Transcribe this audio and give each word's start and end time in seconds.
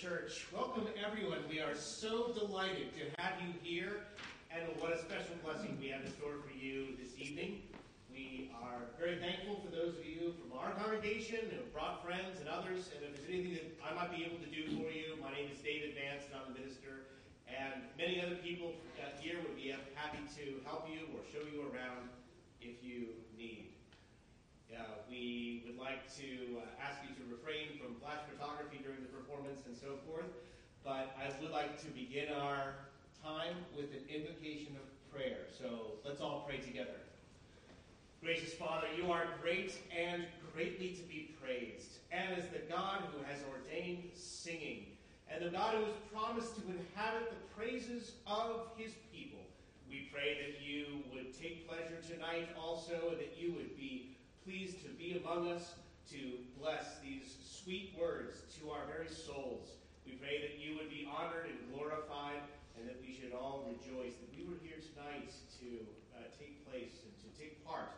Church. 0.00 0.48
Welcome, 0.48 0.88
everyone. 0.96 1.44
We 1.44 1.60
are 1.60 1.76
so 1.76 2.32
delighted 2.32 2.88
to 2.96 3.04
have 3.20 3.36
you 3.36 3.52
here, 3.60 4.00
and 4.48 4.64
what 4.80 4.96
a 4.96 4.98
special 5.04 5.36
blessing 5.44 5.76
we 5.76 5.92
have 5.92 6.00
in 6.00 6.08
store 6.16 6.40
for 6.40 6.56
you 6.56 6.96
this 6.96 7.12
evening. 7.20 7.68
We 8.08 8.48
are 8.64 8.88
very 8.96 9.20
thankful 9.20 9.60
for 9.60 9.68
those 9.68 10.00
of 10.00 10.08
you 10.08 10.32
from 10.40 10.56
our 10.56 10.72
congregation 10.72 11.52
who 11.52 11.60
have 11.60 11.68
brought 11.76 12.00
friends 12.00 12.40
and 12.40 12.48
others, 12.48 12.88
and 12.96 13.04
if 13.04 13.12
there's 13.12 13.28
anything 13.28 13.60
that 13.60 13.68
I 13.84 13.92
might 13.92 14.08
be 14.08 14.24
able 14.24 14.40
to 14.40 14.48
do 14.48 14.72
for 14.72 14.88
you, 14.88 15.20
my 15.20 15.36
name 15.36 15.52
is 15.52 15.60
David 15.60 15.92
Vance, 15.92 16.24
and 16.32 16.32
I'm 16.32 16.48
the 16.48 16.64
minister, 16.64 17.04
and 17.44 17.84
many 18.00 18.24
other 18.24 18.40
people 18.40 18.72
uh, 18.96 19.12
here 19.20 19.36
would 19.44 19.60
be 19.60 19.68
happy 19.92 20.24
to 20.40 20.64
help 20.64 20.88
you 20.88 21.12
or 21.12 21.20
show 21.28 21.44
you 21.44 21.68
around 21.68 22.08
if 22.64 22.80
you 22.80 23.20
need. 23.36 23.76
Uh, 24.70 25.02
we 25.10 25.62
would 25.66 25.76
like 25.76 26.06
to 26.14 26.62
uh, 26.62 26.82
ask 26.82 27.02
you 27.02 27.10
to 27.18 27.24
refrain 27.26 27.74
from 27.78 27.98
flash 27.98 28.22
photography 28.30 28.78
during 28.82 29.02
the 29.02 29.10
performance 29.10 29.66
and 29.66 29.76
so 29.76 29.98
forth, 30.06 30.30
but 30.84 31.10
I 31.18 31.26
would 31.42 31.50
like 31.50 31.80
to 31.82 31.88
begin 31.88 32.32
our 32.32 32.74
time 33.22 33.56
with 33.76 33.90
an 33.90 34.06
invocation 34.08 34.78
of 34.78 34.86
prayer. 35.12 35.50
So 35.50 35.98
let's 36.04 36.20
all 36.20 36.46
pray 36.46 36.58
together. 36.58 37.02
Gracious 38.22 38.54
Father, 38.54 38.86
you 38.96 39.10
are 39.10 39.26
great 39.42 39.74
and 39.90 40.24
greatly 40.54 40.90
to 40.90 41.02
be 41.02 41.34
praised, 41.42 41.98
and 42.12 42.34
as 42.38 42.44
the 42.48 42.62
God 42.70 43.02
who 43.10 43.24
has 43.24 43.40
ordained 43.50 44.04
singing, 44.14 44.86
and 45.28 45.44
the 45.44 45.50
God 45.50 45.74
who 45.74 45.84
has 45.84 45.94
promised 46.12 46.54
to 46.56 46.62
inhabit 46.62 47.30
the 47.30 47.42
praises 47.56 48.12
of 48.26 48.70
his 48.76 48.92
people. 49.12 49.40
We 49.88 50.08
pray 50.12 50.38
that 50.38 50.62
you 50.62 51.02
would 51.12 51.34
take 51.34 51.66
pleasure 51.66 51.98
tonight 52.06 52.48
also, 52.60 53.10
and 53.10 53.18
that 53.18 53.34
you 53.36 53.52
would 53.54 53.76
be 53.76 54.16
pleased 54.44 54.80
to 54.82 54.88
be 54.96 55.20
among 55.20 55.48
us 55.52 55.74
to 56.10 56.40
bless 56.58 56.98
these 57.04 57.36
sweet 57.44 57.92
words 57.98 58.40
to 58.58 58.70
our 58.70 58.88
very 58.88 59.08
souls. 59.08 59.68
We 60.06 60.16
pray 60.16 60.40
that 60.40 60.58
you 60.58 60.76
would 60.80 60.88
be 60.88 61.06
honored 61.06 61.46
and 61.52 61.60
glorified, 61.70 62.40
and 62.76 62.88
that 62.88 62.96
we 63.04 63.12
should 63.12 63.36
all 63.36 63.68
rejoice 63.68 64.16
that 64.16 64.30
we 64.32 64.48
were 64.48 64.56
here 64.64 64.80
tonight 64.80 65.28
to 65.60 65.84
uh, 66.16 66.32
take 66.40 66.64
place 66.64 67.04
and 67.04 67.12
to 67.20 67.28
take 67.36 67.60
part 67.66 67.92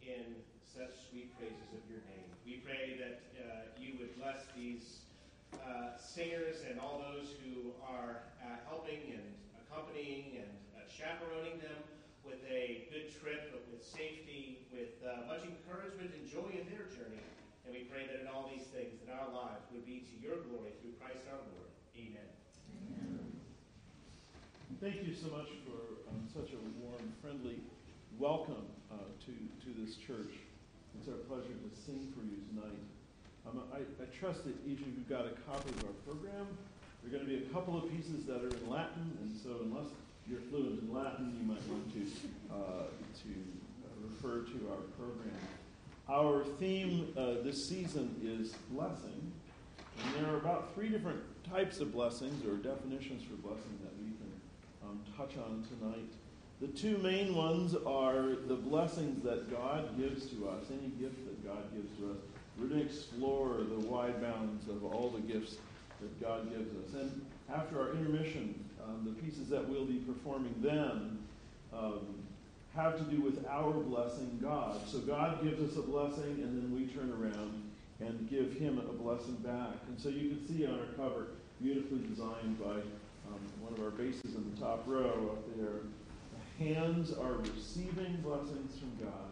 in 0.00 0.40
such 0.64 0.96
sweet 1.12 1.36
praises 1.38 1.68
of 1.76 1.84
your 1.86 2.00
name. 2.08 2.26
We 2.48 2.64
pray 2.64 2.96
that 2.98 3.20
uh, 3.36 3.44
you 3.78 4.00
would 4.00 4.16
bless 4.16 4.48
these 4.56 5.04
uh, 5.54 6.00
singers 6.00 6.64
and 6.68 6.80
all 6.80 7.04
those 7.12 7.36
who 7.44 7.76
are 7.84 8.24
uh, 8.40 8.56
helping 8.66 9.12
and 9.12 9.24
accompanying 9.60 10.42
and 10.42 10.50
uh, 10.74 10.88
chaperoning 10.88 11.60
them 11.60 11.78
with 12.24 12.40
a 12.48 12.88
good 12.88 13.12
trip, 13.20 13.52
but 13.52 13.62
with 13.68 13.84
safety, 13.84 14.64
with 14.72 14.96
uh, 15.04 15.28
much 15.28 15.44
encouragement 15.44 16.10
and 16.16 16.24
joy 16.24 16.48
in 16.56 16.64
their 16.72 16.88
journey. 16.88 17.20
And 17.64 17.72
we 17.72 17.84
pray 17.88 18.08
that 18.08 18.20
in 18.20 18.28
all 18.28 18.48
these 18.48 18.68
things, 18.72 19.00
that 19.04 19.12
our 19.12 19.28
lives 19.32 19.64
would 19.72 19.84
be 19.84 20.04
to 20.04 20.14
your 20.20 20.40
glory 20.48 20.72
through 20.80 20.96
Christ 21.00 21.24
our 21.28 21.40
Lord. 21.40 21.70
Amen. 21.96 22.28
Amen. 22.96 23.24
Thank 24.80 25.04
you 25.04 25.14
so 25.16 25.32
much 25.32 25.48
for 25.64 26.04
um, 26.12 26.24
such 26.28 26.52
a 26.52 26.60
warm, 26.80 27.04
friendly 27.20 27.60
welcome 28.18 28.68
uh, 28.92 29.08
to, 29.24 29.32
to 29.64 29.70
this 29.80 29.96
church. 29.96 30.32
It's 30.98 31.08
our 31.08 31.20
pleasure 31.28 31.56
to 31.56 31.70
sing 31.72 32.12
for 32.12 32.24
you 32.24 32.40
tonight. 32.52 32.84
Um, 33.48 33.64
I, 33.72 33.84
I 33.84 34.06
trust 34.12 34.44
that 34.44 34.56
each 34.64 34.80
of 34.80 34.88
you 34.88 35.04
got 35.08 35.28
a 35.28 35.36
copy 35.44 35.70
of 35.76 35.88
our 35.88 35.96
program. 36.08 36.48
There 37.02 37.12
are 37.12 37.20
going 37.20 37.28
to 37.28 37.28
be 37.28 37.44
a 37.44 37.48
couple 37.52 37.76
of 37.76 37.90
pieces 37.92 38.24
that 38.24 38.40
are 38.40 38.48
in 38.48 38.64
Latin, 38.70 39.12
and 39.20 39.28
so 39.36 39.60
unless 39.64 39.92
you're 40.28 40.40
fluent 40.40 40.80
in 40.80 40.94
Latin, 40.94 41.36
you 41.38 41.46
might 41.46 41.66
want 41.68 41.92
to, 41.92 42.00
uh, 42.52 42.84
to 43.22 43.28
refer 44.02 44.40
to 44.40 44.70
our 44.70 44.80
program. 44.96 45.36
Our 46.08 46.44
theme 46.58 47.12
uh, 47.16 47.42
this 47.42 47.66
season 47.68 48.16
is 48.22 48.52
blessing, 48.70 49.32
and 50.02 50.14
there 50.24 50.32
are 50.32 50.36
about 50.36 50.74
three 50.74 50.88
different 50.88 51.20
types 51.50 51.80
of 51.80 51.92
blessings 51.92 52.44
or 52.46 52.56
definitions 52.56 53.22
for 53.22 53.34
blessing 53.36 53.78
that 53.82 53.92
we 53.98 54.10
can 54.12 54.32
um, 54.84 55.00
touch 55.16 55.36
on 55.38 55.64
tonight. 55.78 56.10
The 56.60 56.68
two 56.68 56.98
main 56.98 57.34
ones 57.34 57.74
are 57.86 58.36
the 58.46 58.54
blessings 58.54 59.22
that 59.24 59.50
God 59.50 59.98
gives 59.98 60.26
to 60.26 60.48
us, 60.48 60.64
any 60.70 60.88
gift 61.00 61.24
that 61.26 61.44
God 61.44 61.62
gives 61.74 61.96
to 61.98 62.12
us. 62.12 62.16
We're 62.58 62.68
going 62.68 62.80
to 62.80 62.86
explore 62.86 63.58
the 63.58 63.86
wide 63.86 64.22
bounds 64.22 64.68
of 64.68 64.84
all 64.84 65.10
the 65.10 65.20
gifts 65.20 65.56
that 66.00 66.20
God 66.20 66.50
gives 66.50 66.70
us. 66.72 67.00
And 67.00 67.26
after 67.52 67.80
our 67.80 67.92
intermission, 67.92 68.64
um, 68.86 69.04
the 69.04 69.22
pieces 69.22 69.48
that 69.48 69.68
we'll 69.68 69.86
be 69.86 69.98
performing 69.98 70.54
then 70.60 71.18
um, 71.72 72.00
have 72.74 72.98
to 72.98 73.04
do 73.04 73.20
with 73.20 73.44
our 73.48 73.72
blessing 73.72 74.38
God. 74.42 74.76
So 74.88 74.98
God 74.98 75.42
gives 75.42 75.60
us 75.62 75.76
a 75.76 75.82
blessing, 75.82 76.42
and 76.42 76.56
then 76.56 76.74
we 76.74 76.86
turn 76.86 77.12
around 77.12 77.62
and 78.00 78.28
give 78.28 78.52
Him 78.54 78.78
a 78.78 78.92
blessing 78.92 79.36
back. 79.36 79.76
And 79.88 79.98
so 79.98 80.08
you 80.08 80.30
can 80.30 80.46
see 80.46 80.66
on 80.66 80.78
our 80.78 80.86
cover, 80.96 81.28
beautifully 81.62 82.00
designed 82.08 82.58
by 82.62 82.82
um, 83.30 83.40
one 83.60 83.72
of 83.72 83.80
our 83.80 83.90
basses 83.90 84.34
in 84.34 84.54
the 84.54 84.60
top 84.60 84.82
row 84.86 85.30
up 85.32 85.56
there. 85.56 85.80
The 86.58 86.64
hands 86.64 87.12
are 87.12 87.34
receiving 87.54 88.18
blessings 88.22 88.78
from 88.78 88.92
God, 89.00 89.30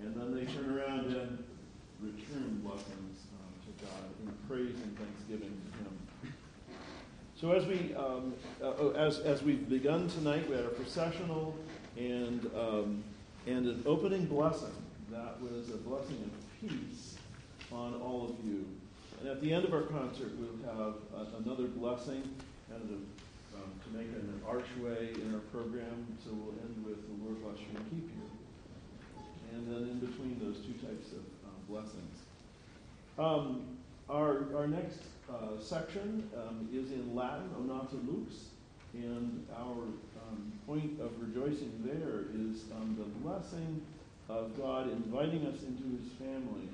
and 0.00 0.14
then 0.14 0.34
they 0.34 0.50
turn 0.50 0.76
around 0.76 1.06
and 1.06 1.44
return 2.00 2.60
blessings 2.64 3.26
um, 3.36 3.52
to 3.66 3.84
God 3.84 4.04
in 4.24 4.32
praise 4.48 4.80
and 4.82 4.96
thanksgiving 4.98 5.60
to 5.72 5.78
Him. 5.84 6.09
So 7.40 7.52
as 7.52 7.64
we 7.64 7.94
um, 7.94 8.34
uh, 8.62 8.72
oh, 8.78 8.90
as 8.90 9.20
as 9.20 9.42
we've 9.42 9.66
begun 9.66 10.08
tonight, 10.08 10.46
we 10.50 10.56
had 10.56 10.66
a 10.66 10.68
processional 10.68 11.56
and 11.96 12.44
um, 12.54 13.02
and 13.46 13.66
an 13.66 13.82
opening 13.86 14.26
blessing. 14.26 14.74
That 15.10 15.40
was 15.40 15.70
a 15.70 15.78
blessing 15.78 16.18
of 16.22 16.60
peace 16.60 17.16
on 17.72 17.94
all 18.02 18.28
of 18.28 18.46
you. 18.46 18.66
And 19.20 19.30
at 19.30 19.40
the 19.40 19.54
end 19.54 19.64
of 19.64 19.72
our 19.72 19.84
concert, 19.84 20.32
we'll 20.36 20.76
have 20.76 20.96
another 21.42 21.64
blessing, 21.64 22.22
of 22.74 22.82
um, 22.82 23.72
to 23.84 23.96
make 23.96 24.08
an 24.08 24.42
archway 24.46 25.14
in 25.14 25.32
our 25.32 25.40
program. 25.50 26.06
So 26.22 26.32
we'll 26.34 26.54
end 26.60 26.84
with 26.84 27.00
the 27.08 27.24
Lord 27.24 27.42
bless 27.42 27.58
you 27.58 27.74
and 27.74 27.90
keep 27.90 28.10
you. 28.10 29.24
And 29.54 29.66
then 29.66 29.88
in 29.88 29.98
between 29.98 30.38
those 30.40 30.58
two 30.58 30.74
types 30.86 31.12
of 31.12 31.24
uh, 31.46 31.56
blessings. 31.70 32.16
Um, 33.18 33.78
our, 34.10 34.44
our 34.56 34.66
next 34.66 35.00
uh, 35.32 35.60
section 35.60 36.28
um, 36.36 36.68
is 36.72 36.92
in 36.92 37.14
Latin, 37.14 37.50
O 37.58 37.62
Nata 37.62 37.96
Lux, 38.06 38.34
and 38.94 39.46
our 39.56 39.84
um, 40.26 40.52
point 40.66 41.00
of 41.00 41.10
rejoicing 41.20 41.72
there 41.84 42.26
is 42.34 42.64
um, 42.76 42.96
the 42.98 43.04
blessing 43.22 43.80
of 44.28 44.56
God 44.56 44.90
inviting 44.90 45.46
us 45.46 45.62
into 45.62 45.84
His 45.96 46.12
family, 46.18 46.68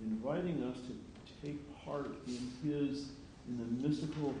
inviting 0.00 0.62
us 0.64 0.76
to 0.86 1.46
take 1.46 1.58
part 1.84 2.14
in 2.26 2.52
His, 2.62 3.08
in 3.48 3.58
the 3.58 3.88
mystical 3.88 4.34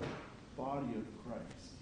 body 0.56 0.94
of 0.96 1.04
Christ, 1.24 1.72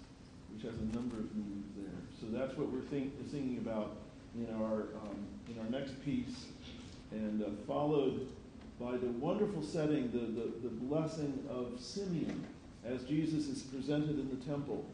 which 0.53 0.63
has 0.63 0.79
a 0.79 0.95
number 0.95 1.17
of 1.17 1.35
meanings 1.35 1.67
there. 1.75 1.99
So 2.19 2.27
that's 2.35 2.57
what 2.57 2.71
we're 2.71 2.81
think, 2.81 3.13
singing 3.31 3.57
about 3.57 3.97
in 4.35 4.47
our, 4.55 4.83
um, 5.01 5.25
in 5.49 5.59
our 5.59 5.69
next 5.69 6.03
piece, 6.03 6.45
and 7.11 7.43
uh, 7.43 7.47
followed 7.65 8.27
by 8.79 8.91
the 8.91 9.07
wonderful 9.07 9.63
setting, 9.63 10.11
the, 10.11 10.19
the, 10.19 10.51
the 10.63 10.75
blessing 10.85 11.43
of 11.49 11.79
Simeon 11.79 12.45
as 12.85 13.03
Jesus 13.03 13.47
is 13.47 13.61
presented 13.63 14.19
in 14.19 14.29
the 14.29 14.45
temple. 14.45 14.85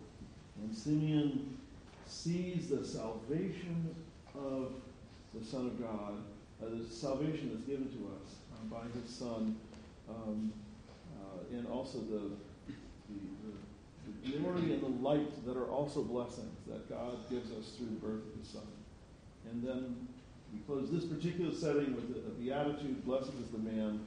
And 0.61 0.75
Simeon 0.75 1.57
sees 2.05 2.69
the 2.69 2.85
salvation 2.85 3.93
of 4.35 4.73
the 5.33 5.45
Son 5.45 5.67
of 5.67 5.81
God, 5.81 6.13
uh, 6.61 6.69
the 6.69 6.89
salvation 6.89 7.51
that's 7.53 7.65
given 7.65 7.87
to 7.87 8.11
us 8.21 8.35
um, 8.59 8.69
by 8.69 8.83
his 8.99 9.09
Son, 9.09 9.57
um, 10.09 10.53
uh, 11.17 11.57
and 11.57 11.67
also 11.67 11.99
the, 11.99 12.31
the, 13.09 14.31
the, 14.31 14.37
glory 14.37 14.73
and 14.73 14.81
the 14.81 15.03
light 15.07 15.45
that 15.45 15.57
are 15.57 15.69
also 15.69 16.03
blessings 16.03 16.55
that 16.67 16.89
God 16.89 17.17
gives 17.29 17.51
us 17.51 17.73
through 17.77 17.87
the 17.87 18.05
birth 18.05 18.23
of 18.33 18.39
his 18.39 18.49
Son. 18.49 18.67
And 19.51 19.63
then 19.63 20.07
we 20.53 20.59
close 20.67 20.89
this 20.91 21.05
particular 21.05 21.53
setting 21.53 21.95
with 21.95 22.15
a, 22.15 22.29
beatitude, 22.39 23.03
blessed 23.05 23.31
is 23.41 23.49
the 23.51 23.57
man 23.57 23.99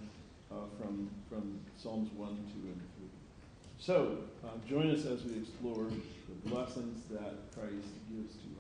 uh, 0.51 0.55
from, 0.79 1.11
from 1.29 1.59
Psalms 1.77 2.11
1, 2.13 2.29
2, 2.29 2.35
and 2.69 2.81
3. 2.99 3.09
So, 3.79 4.19
uh, 4.45 4.49
join 4.69 4.91
us 4.91 5.05
as 5.07 5.25
we 5.25 5.39
explore 5.39 5.85
the 5.85 6.51
blessings 6.51 7.03
that 7.11 7.35
Christ 7.55 7.89
gives 8.11 8.35
to 8.35 8.49
us. 8.55 8.56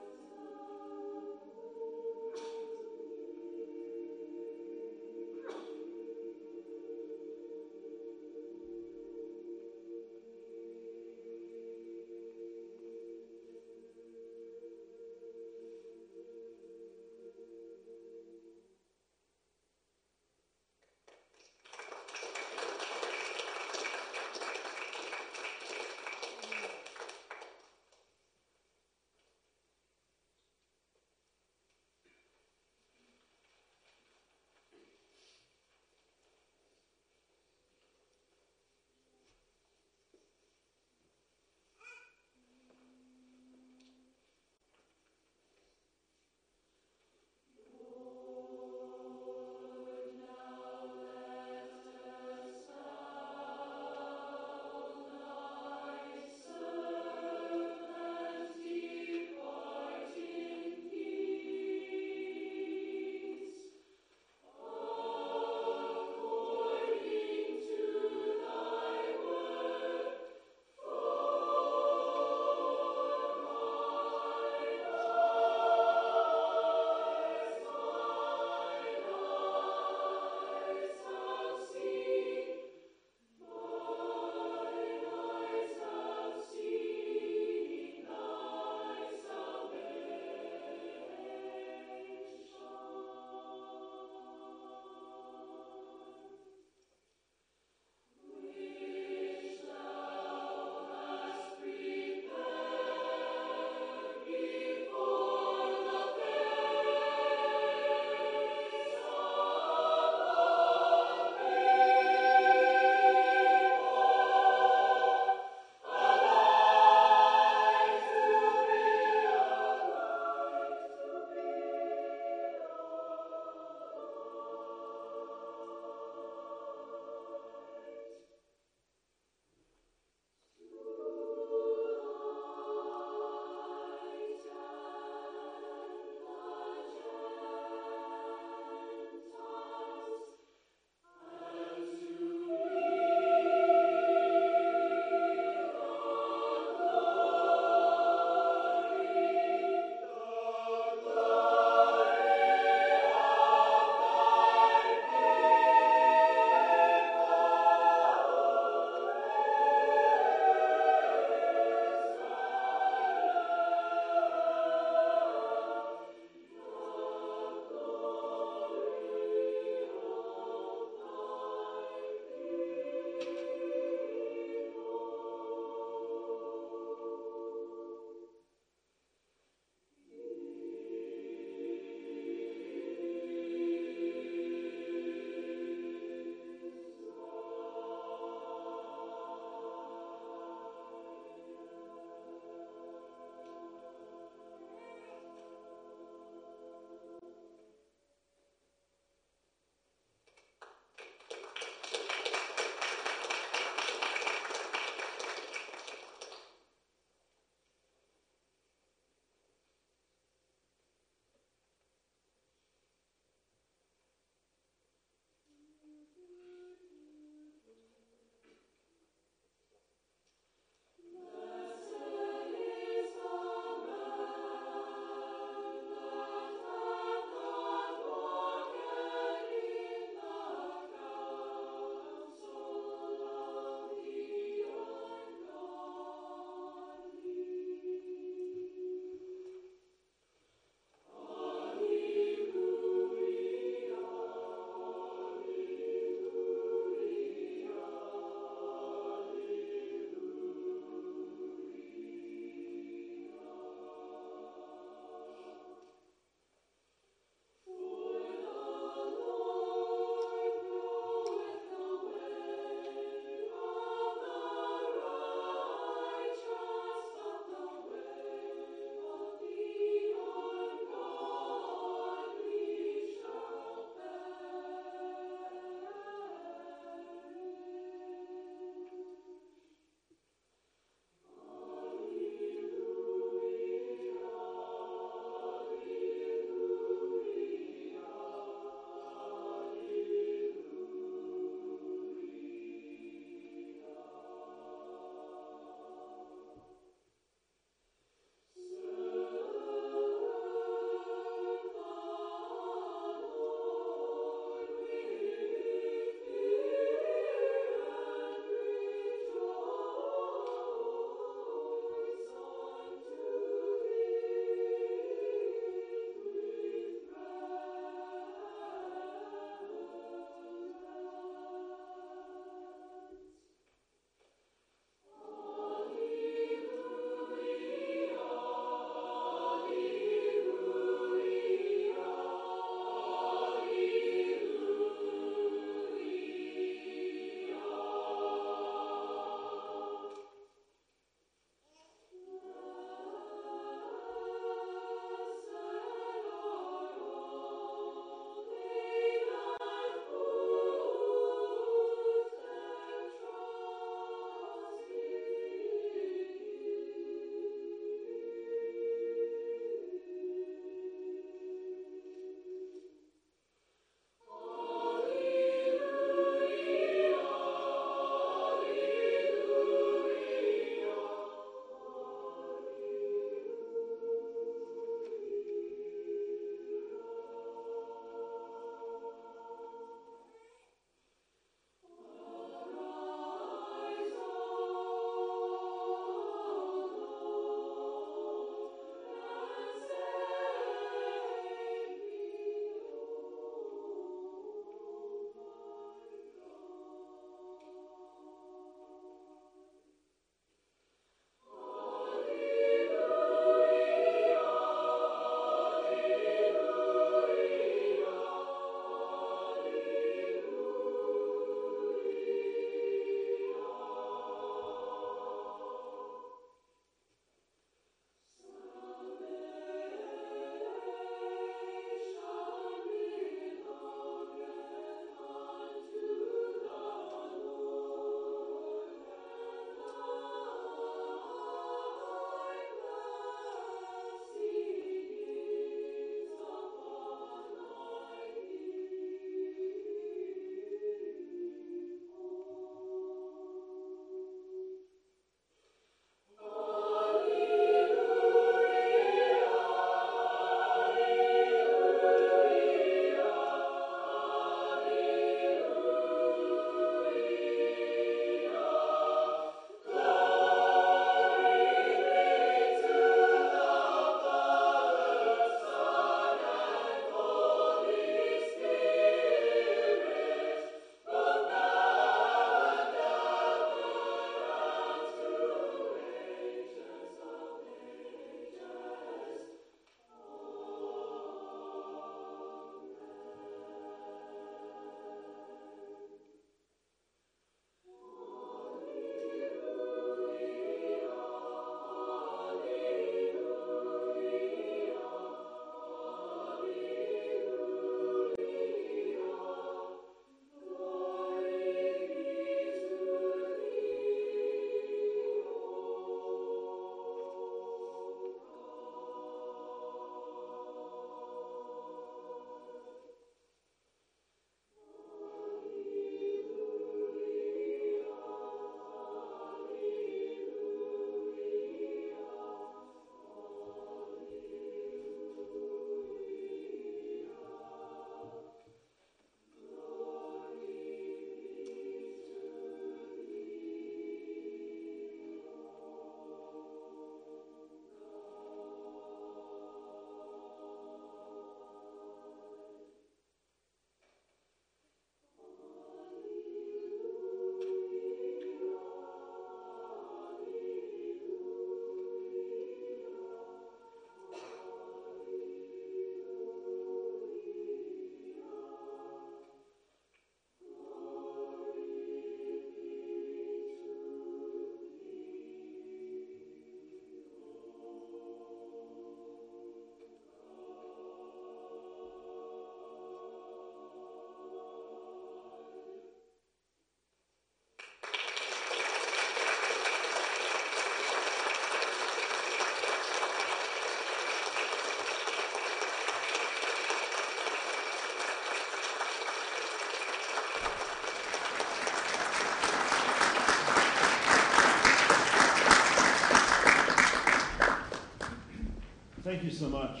So 599.56 599.68
much. 599.70 600.00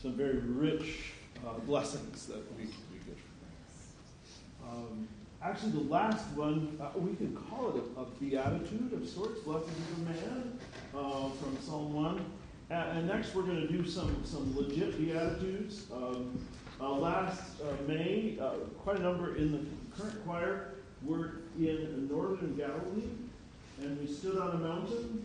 Some 0.00 0.12
very 0.12 0.38
rich 0.38 1.12
uh, 1.44 1.58
blessings 1.60 2.26
that 2.26 2.42
we, 2.56 2.64
we 2.64 2.98
get 3.04 3.18
from 4.60 4.68
um, 4.68 5.08
Actually, 5.42 5.72
the 5.72 5.90
last 5.90 6.24
one, 6.36 6.78
uh, 6.80 6.96
we 6.96 7.16
can 7.16 7.34
call 7.34 7.70
it 7.70 7.82
a, 7.96 8.00
a, 8.00 8.04
beatitude 8.20 8.92
of 8.92 9.08
sorts, 9.08 9.40
blessed 9.40 9.66
is 9.66 9.96
the 9.96 10.04
man, 10.04 10.58
uh, 10.94 11.28
from 11.30 11.58
Psalm 11.60 11.92
1. 11.92 12.24
And, 12.70 12.98
and 12.98 13.08
next, 13.08 13.34
we're 13.34 13.42
going 13.42 13.66
to 13.66 13.66
do 13.66 13.84
some, 13.84 14.22
some 14.24 14.56
legit 14.56 14.96
beatitudes. 14.96 15.86
Um, 15.92 16.38
uh, 16.80 16.92
last 16.92 17.60
uh, 17.60 17.88
May, 17.88 18.38
uh, 18.40 18.50
quite 18.84 18.98
a 18.98 19.02
number 19.02 19.34
in 19.34 19.50
the 19.50 20.00
current 20.00 20.24
choir 20.24 20.74
were 21.02 21.40
in 21.58 22.08
northern 22.08 22.54
Galilee, 22.54 23.08
and 23.80 23.98
we 24.00 24.06
stood 24.06 24.38
on 24.38 24.50
a 24.50 24.58
mountain. 24.58 25.24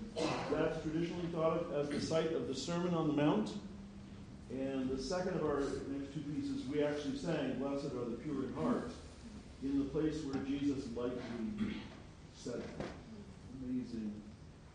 That's 0.51 0.81
traditionally 0.81 1.27
thought 1.33 1.57
of 1.57 1.73
as 1.73 1.89
the 1.89 2.01
site 2.01 2.31
of 2.33 2.47
the 2.47 2.55
Sermon 2.55 2.93
on 2.93 3.07
the 3.07 3.13
Mount. 3.13 3.51
And 4.49 4.89
the 4.89 5.01
second 5.01 5.35
of 5.35 5.43
our 5.43 5.59
next 5.59 6.13
two 6.13 6.21
pieces, 6.33 6.65
we 6.71 6.83
actually 6.83 7.17
sang, 7.17 7.55
Blessed 7.59 7.85
are 7.85 8.09
the 8.09 8.17
pure 8.23 8.45
in 8.45 8.53
heart 8.53 8.91
in 9.63 9.79
the 9.79 9.85
place 9.85 10.23
where 10.23 10.41
Jesus 10.45 10.85
likely 10.95 11.19
said 12.35 12.61
Amazing, 13.63 14.13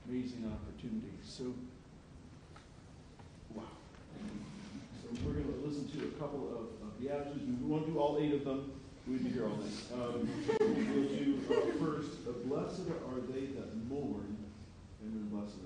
amazing 0.09 0.53
opportunity. 0.53 1.13
So, 1.25 1.55
wow. 3.55 3.63
So 5.01 5.09
we're 5.25 5.35
going 5.35 5.45
to 5.45 5.67
listen 5.67 5.89
to 5.89 6.09
a 6.09 6.11
couple 6.21 6.49
of, 6.51 6.87
of 6.87 7.01
Beatitudes. 7.01 7.61
We 7.63 7.67
won't 7.67 7.87
do 7.87 7.99
all 7.99 8.19
eight 8.21 8.35
of 8.35 8.45
them. 8.45 8.73
We'd 9.07 9.25
be 9.25 9.31
here 9.31 9.47
all 9.49 9.57
night. 9.57 9.73
Um, 9.95 10.29
we'll 10.61 11.09
do 11.09 11.41
uh, 11.51 11.85
first, 11.85 12.25
Blessed 12.47 12.89
are 13.09 13.21
they 13.33 13.47
that 13.47 13.77
mourn, 13.89 14.37
and 15.03 15.13
then 15.13 15.29
blessed 15.29 15.57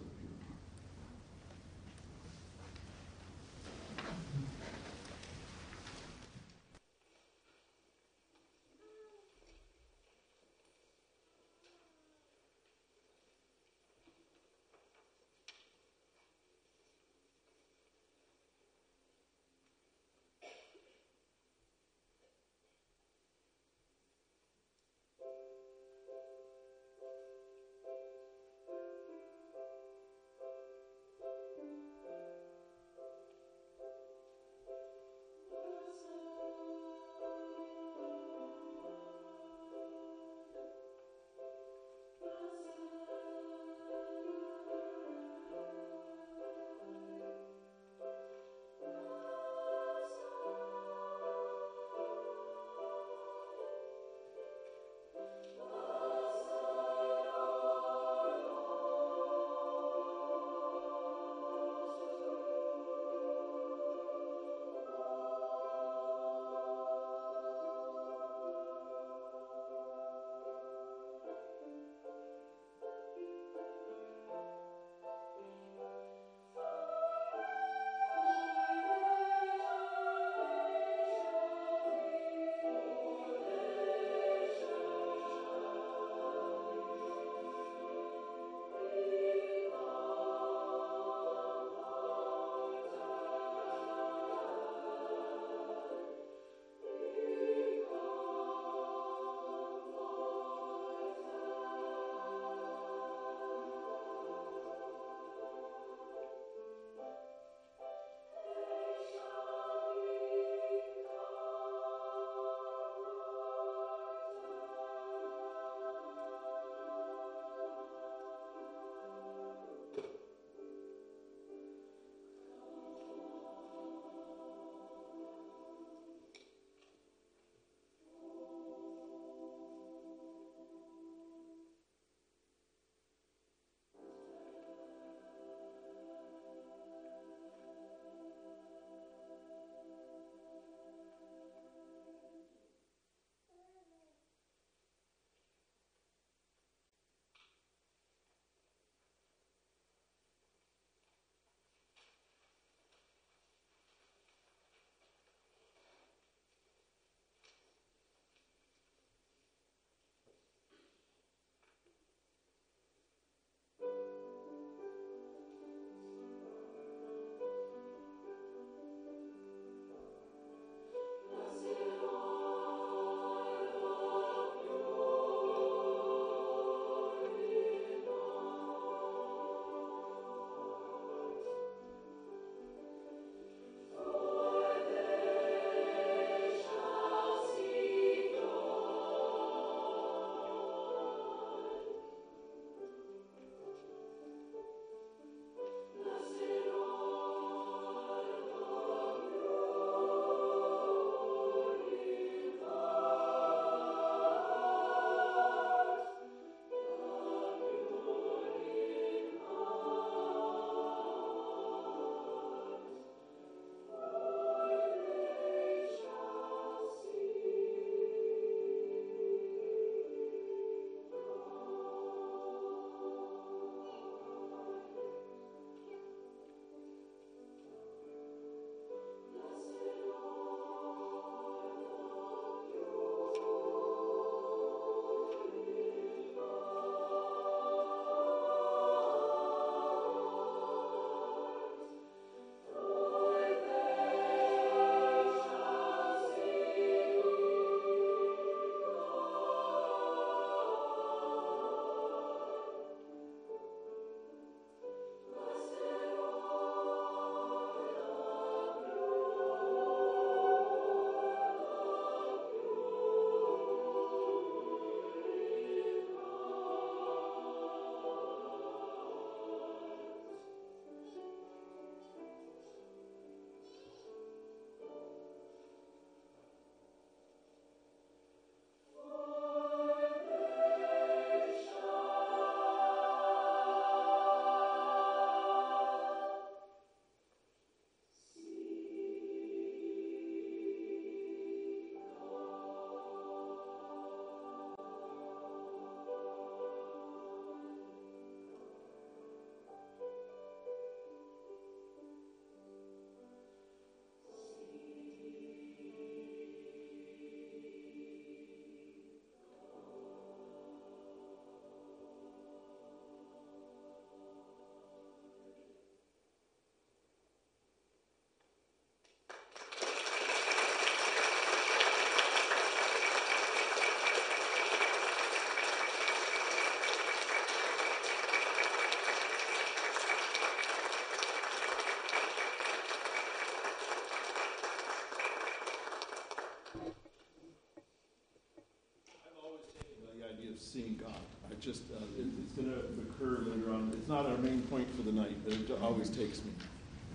It's 344.07 344.13
not 344.13 344.25
our 344.25 344.39
main 344.39 344.63
point 344.63 344.89
for 344.95 345.03
the 345.03 345.11
night, 345.11 345.35
but 345.45 345.55
it 345.55 345.69
always 345.83 346.09
takes 346.09 346.39
me. 346.45 346.53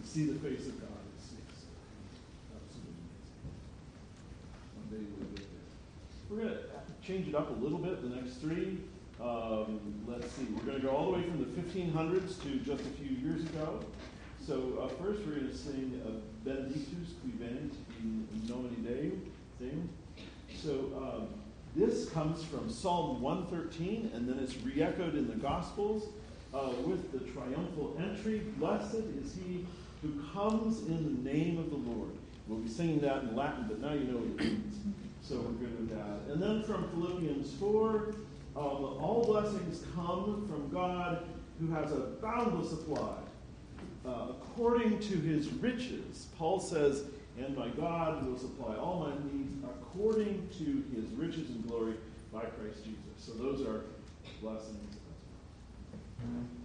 To 0.03 0.09
see 0.09 0.25
the 0.25 0.37
face 0.39 0.67
of 0.67 0.77
God 0.81 0.89
absolutely 2.51 2.95
amazing. 3.07 3.47
One 4.75 4.89
day 4.91 5.05
we'll 5.15 5.29
get 5.29 5.47
there. 5.47 5.63
We're 6.29 6.43
going 6.43 6.53
to 6.53 7.07
change 7.07 7.29
it 7.29 7.35
up 7.35 7.49
a 7.49 7.63
little 7.63 7.77
bit, 7.77 8.01
the 8.01 8.13
next 8.13 8.41
three. 8.41 8.79
Um, 9.23 9.79
let's 10.05 10.29
see, 10.33 10.43
we're 10.53 10.63
going 10.63 10.81
to 10.81 10.85
go 10.85 10.93
all 10.93 11.13
the 11.13 11.19
way 11.19 11.23
from 11.23 11.39
the 11.39 11.61
1500s 11.61 12.43
to 12.43 12.57
just 12.57 12.81
a 12.81 12.91
few 12.99 13.15
years 13.25 13.45
ago. 13.45 13.79
So 14.45 14.83
uh, 14.83 14.89
first 15.01 15.25
we're 15.25 15.35
going 15.35 15.47
to 15.47 15.55
sing 15.55 16.01
uh, 16.05 16.11
Benedictus 16.43 17.13
qui 17.21 17.31
venit 17.39 17.71
in 18.01 18.27
nomine 18.49 19.23
Deum. 19.61 19.89
So 20.61 20.91
um, 20.97 21.27
this 21.73 22.09
comes 22.09 22.43
from 22.43 22.69
Psalm 22.69 23.21
113, 23.21 24.11
and 24.13 24.27
then 24.27 24.39
it's 24.39 24.57
re-echoed 24.57 25.15
in 25.15 25.29
the 25.29 25.35
Gospels 25.35 26.09
uh, 26.53 26.69
with 26.85 27.11
the 27.11 27.19
triumphal 27.31 27.97
entry, 27.99 28.39
Blessed 28.57 29.03
is 29.23 29.35
he 29.35 29.65
who 30.01 30.21
comes 30.33 30.79
in 30.87 31.23
the 31.23 31.31
name 31.31 31.57
of 31.57 31.69
the 31.69 31.77
Lord. 31.77 32.11
We'll 32.47 32.59
be 32.59 32.69
singing 32.69 32.99
that 33.01 33.23
in 33.23 33.35
Latin, 33.35 33.65
but 33.67 33.79
now 33.79 33.93
you 33.93 34.05
know 34.05 34.17
what 34.17 34.41
it 34.41 34.51
means. 34.51 34.75
So 35.21 35.35
we're 35.35 35.67
good 35.67 35.79
with 35.79 35.89
that. 35.91 36.33
And 36.33 36.41
then 36.41 36.63
from 36.63 36.89
Philippians 36.89 37.53
4, 37.53 38.15
um, 38.55 38.63
all 38.63 39.23
blessings 39.25 39.85
come 39.95 40.45
from 40.47 40.69
God 40.73 41.23
who 41.59 41.71
has 41.73 41.91
a 41.91 41.99
boundless 42.21 42.69
supply. 42.71 43.15
Uh, 44.05 44.29
according 44.31 44.99
to 44.99 45.15
his 45.17 45.47
riches, 45.53 46.27
Paul 46.37 46.59
says, 46.59 47.03
and 47.37 47.55
my 47.55 47.69
God 47.69 48.25
will 48.25 48.37
supply 48.37 48.75
all 48.75 48.99
my 49.07 49.31
needs 49.31 49.53
according 49.63 50.47
to 50.57 50.83
his 50.95 51.09
riches 51.11 51.49
and 51.49 51.67
glory 51.67 51.93
by 52.33 52.41
Christ 52.41 52.83
Jesus. 52.83 52.97
So 53.17 53.31
those 53.33 53.61
are 53.61 53.83
blessings. 54.41 54.90
Mm-hmm. 56.21 56.60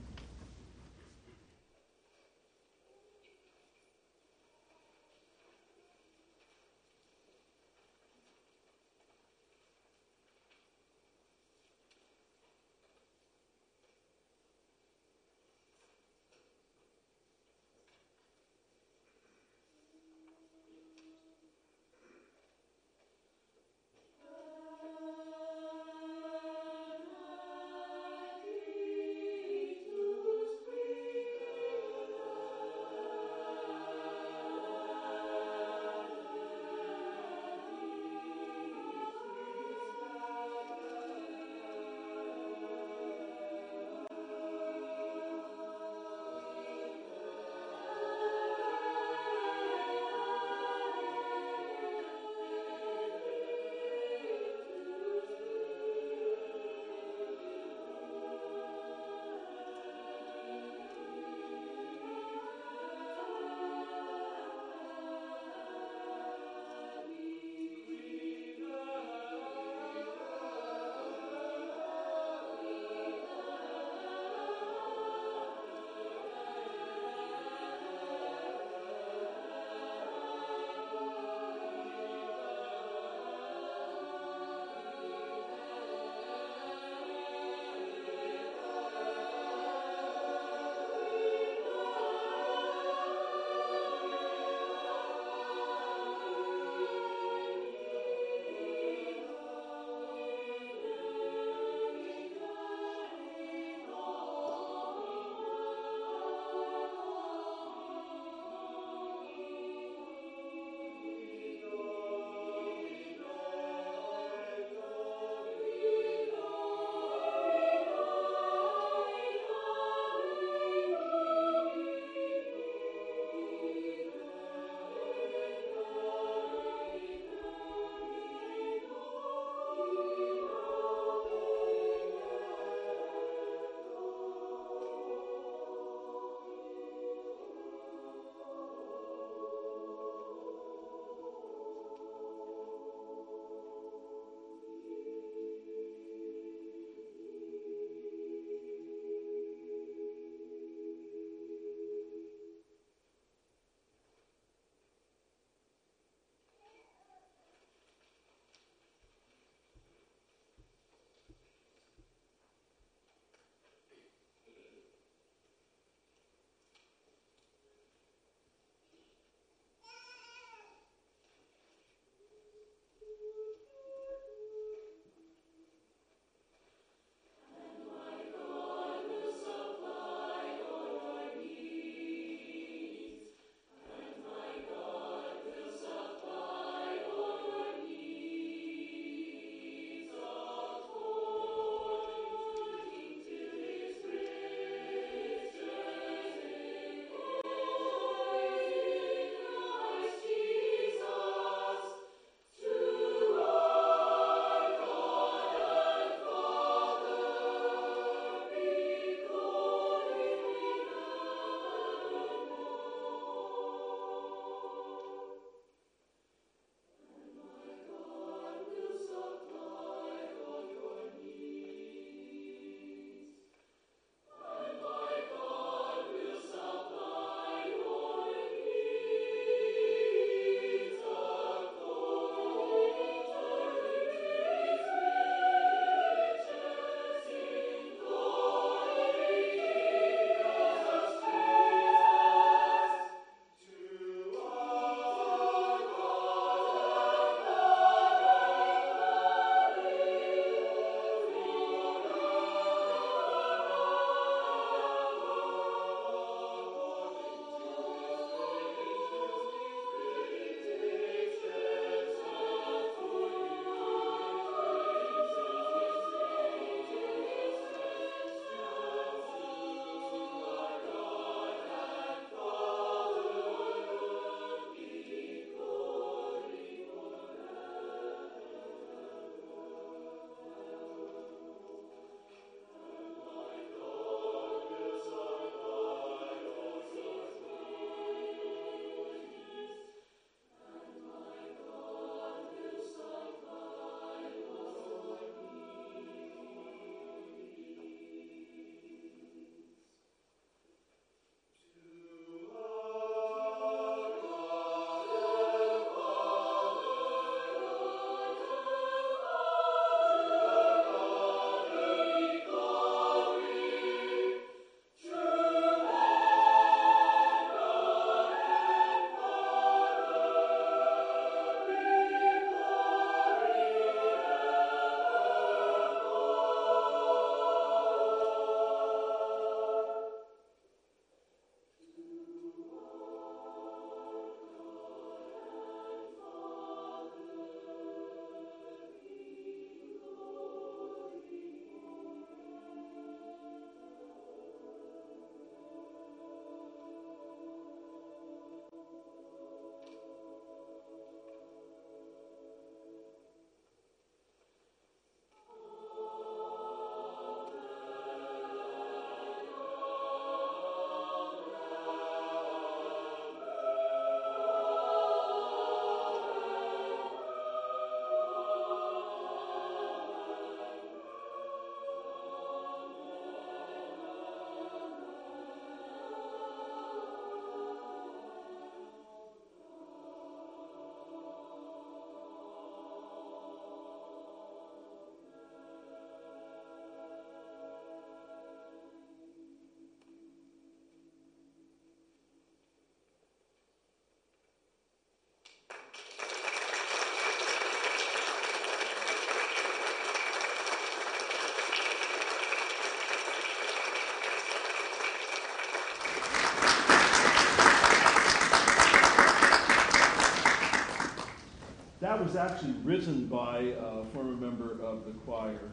Was 412.27 412.35
actually 412.35 412.74
written 412.83 413.27
by 413.27 413.59
a 413.79 414.05
former 414.12 414.35
member 414.35 414.72
of 414.83 415.07
the 415.07 415.12
choir 415.24 415.70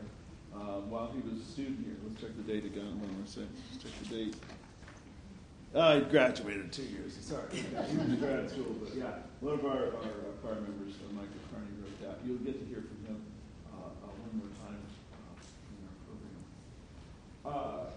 uh, 0.54 0.86
while 0.86 1.10
he 1.10 1.20
was 1.28 1.41
a 1.41 1.45
student 1.51 1.80
here. 1.84 1.95
Let's 2.06 2.22
check 2.22 2.30
the 2.38 2.43
date 2.45 2.64
again. 2.64 2.93
What 3.01 3.10
am 3.10 3.26
I 3.26 3.28
saying? 3.28 3.49
Let's 3.72 3.84
check 3.84 3.93
the 4.06 4.10
date. 4.14 4.36
Uh, 5.74 6.01
graduated 6.14 6.72
two 6.72 6.84
years. 6.84 7.18
Sorry, 7.20 7.49
he 7.58 7.97
was 7.97 8.06
in 8.06 8.18
grad 8.22 8.47
school, 8.51 8.78
but 8.78 8.93
yeah, 8.93 9.26
one 9.41 9.56
of 9.56 9.66
our, 9.66 9.97
our, 9.97 10.14
our 10.30 10.38
choir 10.45 10.62
members, 10.62 10.93
uh, 11.01 11.10
Michael 11.18 11.41
Carney, 11.49 11.74
wrote 11.82 11.97
that. 12.06 12.22
You'll 12.22 12.38
get 12.45 12.62
to 12.62 12.66
hear 12.70 12.86
from 12.86 13.01
him 13.01 13.18
uh, 13.74 13.89
uh, 13.89 14.14
one 14.14 14.45
more 14.45 14.54
time 14.62 14.78
uh, 14.78 15.41
in 15.74 15.89
our 15.89 15.97
program. 16.06 17.89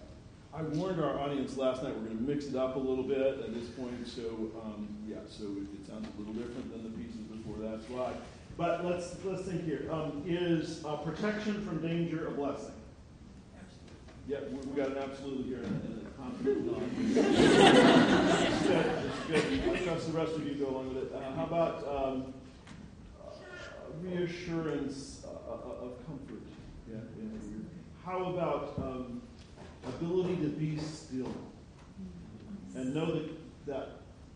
I 0.56 0.62
warned 0.80 1.04
our 1.04 1.20
audience 1.20 1.58
last 1.58 1.82
night 1.82 1.92
we're 1.92 2.08
going 2.08 2.16
to 2.16 2.24
mix 2.24 2.46
it 2.46 2.56
up 2.56 2.76
a 2.76 2.78
little 2.78 3.04
bit 3.04 3.20
at 3.20 3.52
this 3.52 3.68
point, 3.76 4.08
so 4.08 4.48
um, 4.64 4.88
yeah, 5.06 5.20
so 5.28 5.44
it, 5.44 5.68
it 5.76 5.86
sounds 5.86 6.08
a 6.08 6.18
little 6.18 6.32
different 6.32 6.72
than 6.72 6.88
the 6.88 6.96
pieces 6.96 7.20
before. 7.28 7.60
That's 7.60 7.84
why. 7.90 8.14
But 8.56 8.84
let's 8.86 9.16
let's 9.24 9.42
think 9.42 9.64
here. 9.64 9.86
Um, 9.90 10.24
is 10.26 10.82
uh, 10.84 10.96
protection 10.96 11.64
from 11.66 11.86
danger 11.86 12.28
a 12.28 12.30
blessing? 12.30 12.72
Absolutely. 13.58 14.28
Yeah, 14.28 14.38
we, 14.50 14.66
we 14.70 14.76
got 14.76 14.96
an 14.96 15.10
absolute 15.10 15.44
here 15.46 15.58
and, 15.58 15.82
and 15.84 16.06
a 16.06 16.10
confident 16.10 16.72
nod. 16.72 16.82
That's 17.14 18.62
good. 18.66 18.84
That's 19.28 19.44
good. 19.44 19.68
I 19.68 19.84
trust 19.84 20.06
the 20.12 20.18
rest 20.18 20.32
of 20.32 20.46
you 20.46 20.54
go 20.54 20.70
along 20.70 20.94
with 20.94 21.04
it. 21.04 21.12
Uh, 21.14 21.34
how 21.34 21.44
about 21.44 21.86
um, 21.86 22.34
uh, 23.22 23.30
reassurance 24.00 25.26
uh, 25.26 25.52
uh, 25.52 25.84
of 25.84 26.06
comfort? 26.06 26.42
Yeah, 26.90 26.96
yeah. 27.18 27.28
How 28.06 28.24
about 28.24 28.74
um, 28.78 29.20
ability 29.86 30.36
to 30.36 30.48
be 30.48 30.78
still 30.78 31.32
and 32.74 32.94
know 32.94 33.12
that, 33.12 33.66
that 33.66 33.88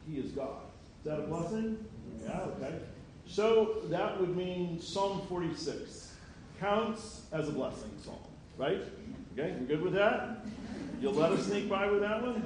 He 0.07 0.18
is 0.18 0.33
God? 0.33 0.62
Is 0.99 1.05
that 1.11 1.21
a 1.21 1.23
blessing? 1.23 1.83
Yeah, 2.23 2.41
okay. 2.41 2.75
So 3.31 3.76
that 3.91 4.20
would 4.20 4.37
mean 4.37 4.81
Psalm 4.81 5.22
46 5.28 6.14
counts 6.59 7.22
as 7.33 7.49
a 7.49 7.53
blessing 7.53 7.93
psalm, 8.03 8.16
right? 8.59 8.83
Okay, 9.39 9.55
you 9.61 9.66
good 9.66 9.83
with 9.83 9.93
that? 9.93 10.45
You'll 11.01 11.12
let 11.12 11.31
us 11.31 11.47
sneak 11.47 11.68
by 11.68 11.89
with 11.89 12.01
that 12.01 12.20
one? 12.20 12.43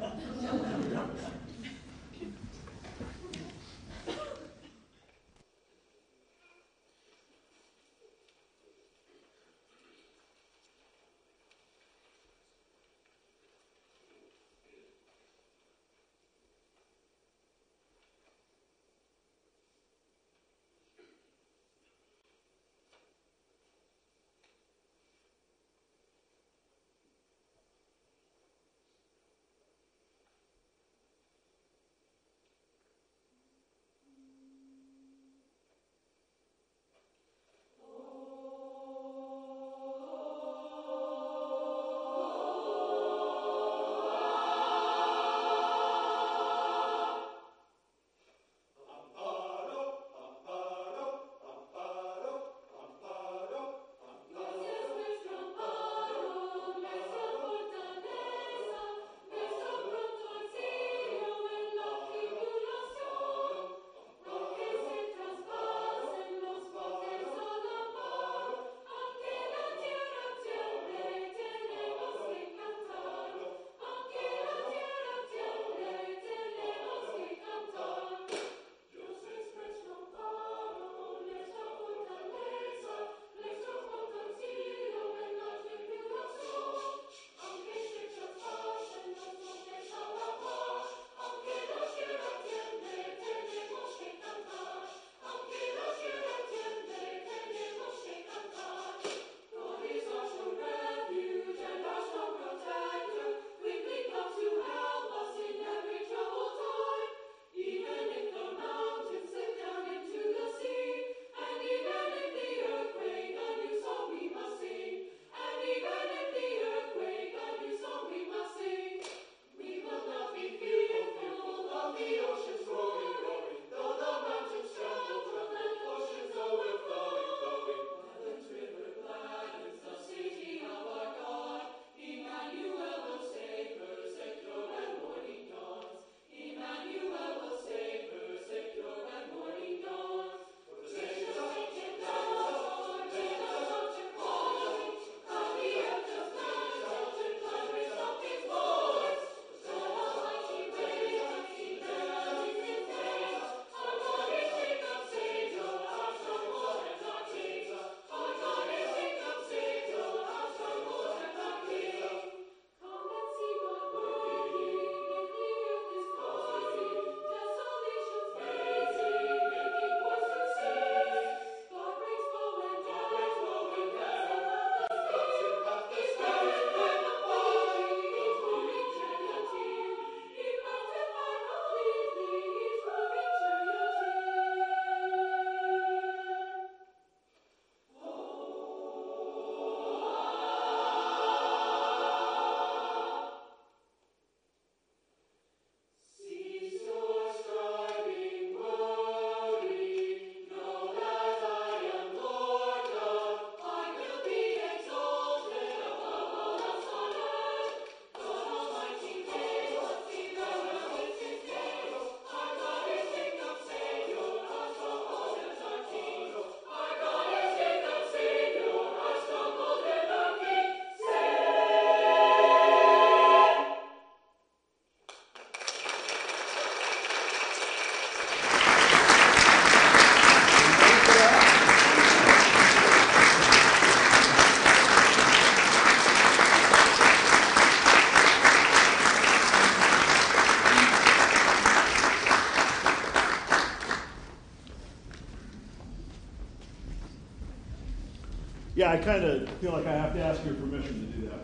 I 248.94 248.98
kind 248.98 249.24
of 249.24 249.48
feel 249.54 249.72
like 249.72 249.86
I 249.86 249.92
have 249.96 250.14
to 250.14 250.22
ask 250.22 250.44
your 250.44 250.54
permission 250.54 251.10
to 251.10 251.18
do 251.18 251.26
that. 251.26 251.40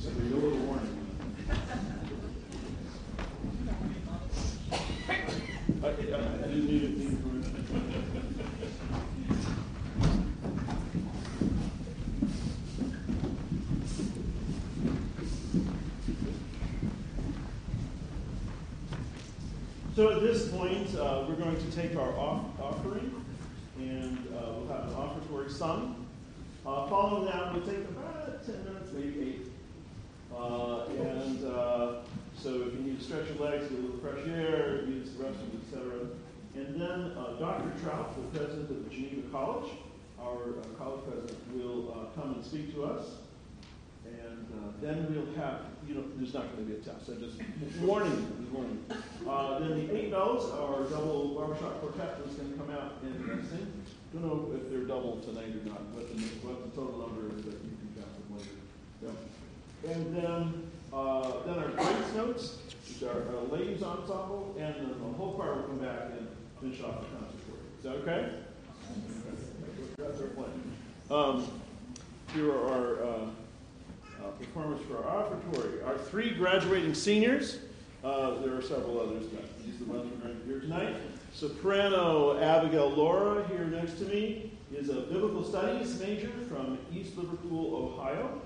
So 0.00 0.08
a 0.08 0.24
little 0.34 0.58
warning. 0.60 1.06
I, 5.82 5.86
I, 5.86 5.90
I 5.90 6.46
didn't 6.48 6.66
need, 6.66 6.98
need 6.98 7.22
permission. 7.22 7.52
So 19.94 20.10
at 20.10 20.22
this 20.22 20.48
point, 20.48 20.94
uh, 20.96 21.26
we're 21.28 21.34
going 21.34 21.54
to 21.54 21.70
take 21.70 21.96
our 21.96 22.16
off 22.16 22.46
offering, 22.58 23.22
and 23.76 24.16
uh, 24.28 24.52
we'll 24.54 24.68
have 24.68 24.88
an 24.88 24.94
offertory 24.94 25.50
sung. 25.50 26.04
Uh, 26.66 26.88
following 26.88 27.26
that, 27.26 27.52
we'll 27.52 27.66
take 27.66 27.86
about 27.90 28.42
10 28.46 28.64
minutes, 28.64 28.90
maybe 28.94 29.42
8. 30.32 30.34
Uh, 30.34 30.86
and 30.86 31.44
uh, 31.44 31.92
so 32.34 32.62
if 32.62 32.72
you 32.72 32.80
need 32.80 32.98
to 32.98 33.04
stretch 33.04 33.28
your 33.28 33.50
legs, 33.50 33.68
get 33.68 33.78
a 33.78 33.82
little 33.82 33.98
fresh 33.98 34.26
air, 34.26 34.82
use 34.86 35.10
the 35.10 35.24
restroom, 35.24 35.60
etc. 35.62 36.08
And 36.54 36.80
then 36.80 37.12
uh, 37.18 37.36
Dr. 37.38 37.70
Troup, 37.82 38.14
the 38.16 38.38
president 38.38 38.70
of 38.70 38.90
Geneva 38.90 39.28
College, 39.30 39.72
our 40.18 40.36
uh, 40.36 40.78
college 40.78 41.02
president, 41.06 41.38
will 41.52 41.92
uh, 41.92 42.18
come 42.18 42.32
and 42.32 42.42
speak 42.42 42.72
to 42.74 42.84
us. 42.84 43.08
And 44.06 44.46
then 44.80 45.06
we'll 45.14 45.34
have, 45.34 45.66
you 45.86 45.96
know, 45.96 46.04
there's 46.34 46.44
not 46.44 46.56
going 46.56 46.66
to 46.66 46.72
be 46.72 46.80
a 46.80 46.82
test. 46.82 47.10
I 47.10 47.14
just 47.14 47.78
warning 47.80 48.10
you, 48.40 48.46
warning. 48.52 48.84
Uh, 49.28 49.58
then 49.60 49.86
the 49.86 49.96
eight 49.96 50.10
bells, 50.10 50.50
our 50.50 50.82
double 50.90 51.34
barbershop 51.34 51.80
quartet, 51.80 52.18
is 52.28 52.34
going 52.34 52.52
to 52.52 52.58
come 52.58 52.70
out 52.70 52.94
and 53.02 53.48
sing. 53.48 53.72
Don't 54.12 54.24
know 54.24 54.52
if 54.54 54.70
they're 54.70 54.80
double 54.80 55.20
tonight 55.20 55.54
or 55.54 55.68
not, 55.68 55.82
what 55.94 56.08
the, 56.10 56.22
what 56.46 56.64
the 56.64 56.70
total 56.76 57.06
number 57.06 57.34
is 57.36 57.44
that 57.44 57.54
you 57.62 57.74
can 57.78 58.02
count 58.02 58.12
them 58.18 58.36
later. 58.36 58.58
Yeah. 59.02 59.90
And 59.92 60.16
then, 60.16 60.70
uh, 60.92 61.42
then 61.46 61.58
our 61.58 61.68
grace 61.70 62.14
notes, 62.16 62.58
which 62.88 63.08
are 63.08 63.36
our 63.36 63.58
ladies 63.58 63.82
ensemble, 63.82 64.54
and 64.58 64.74
then 64.74 64.88
the 64.88 65.16
whole 65.16 65.34
choir 65.34 65.54
will 65.56 65.62
come 65.62 65.78
back 65.78 66.10
and 66.18 66.28
finish 66.60 66.82
off 66.82 67.00
the 67.00 67.06
concert 67.14 67.40
for 67.46 67.56
you. 67.58 67.66
Is 67.78 67.84
that 67.84 67.94
okay? 68.02 68.30
That's 69.98 70.20
our 70.20 70.28
plan. 70.28 70.50
Um, 71.10 71.46
here 72.32 72.50
are 72.50 72.70
our 72.70 73.04
uh, 73.04 73.26
uh, 74.24 74.30
performers 74.32 74.80
for 74.88 75.04
our 75.04 75.24
offertory. 75.24 75.84
Our 75.86 75.98
three 75.98 76.34
graduating 76.34 76.94
seniors, 76.94 77.58
uh, 78.02 78.40
there 78.40 78.54
are 78.56 78.62
several 78.62 79.00
others, 79.00 79.26
but 79.26 79.64
these 79.64 79.80
are 79.80 79.84
the 79.84 79.92
ones 79.92 80.22
going 80.22 80.40
to 80.40 80.46
hear 80.46 80.60
tonight. 80.60 80.96
Soprano 81.32 82.40
Abigail 82.40 82.90
Laura, 82.90 83.46
here 83.48 83.64
next 83.64 83.98
to 83.98 84.04
me, 84.04 84.52
is 84.72 84.88
a 84.88 85.00
biblical 85.02 85.44
studies 85.44 85.98
major 86.00 86.30
from 86.48 86.78
East 86.92 87.16
Liverpool, 87.16 87.74
Ohio. 87.74 88.40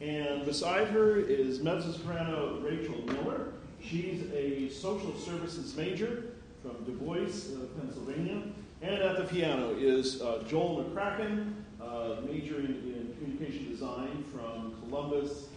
And 0.00 0.44
beside 0.44 0.88
her 0.88 1.18
is 1.18 1.60
mezzo 1.60 1.92
soprano 1.92 2.60
Rachel 2.60 3.00
Miller. 3.06 3.52
She's 3.80 4.22
a 4.32 4.68
social 4.70 5.16
services 5.16 5.76
major 5.76 6.24
from 6.62 6.84
DuBois, 6.84 7.54
uh, 7.54 7.66
Pennsylvania. 7.78 8.42
And 8.82 8.96
at 8.96 9.16
the 9.16 9.24
piano 9.24 9.74
is 9.78 10.20
uh, 10.20 10.42
Joel 10.48 10.84
McCracken, 10.84 11.54
uh, 11.80 12.16
majoring 12.26 12.66
in 12.66 13.03
communication 13.24 13.70
design 13.70 14.24
from 14.32 14.74
Columbus, 14.82 15.48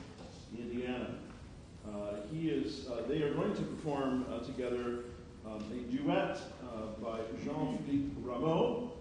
Indiana. 0.57 1.15
Uh, 1.86 2.15
he 2.32 2.49
is, 2.49 2.88
uh, 2.88 3.03
they 3.07 3.22
are 3.22 3.34
going 3.34 3.53
to 3.55 3.61
perform 3.61 4.26
uh, 4.32 4.39
together 4.39 5.05
um, 5.45 5.63
a 5.72 5.91
duet 5.91 6.39
by 7.01 7.20
Jean-Philippe 7.43 8.09
Rameau 8.22 8.91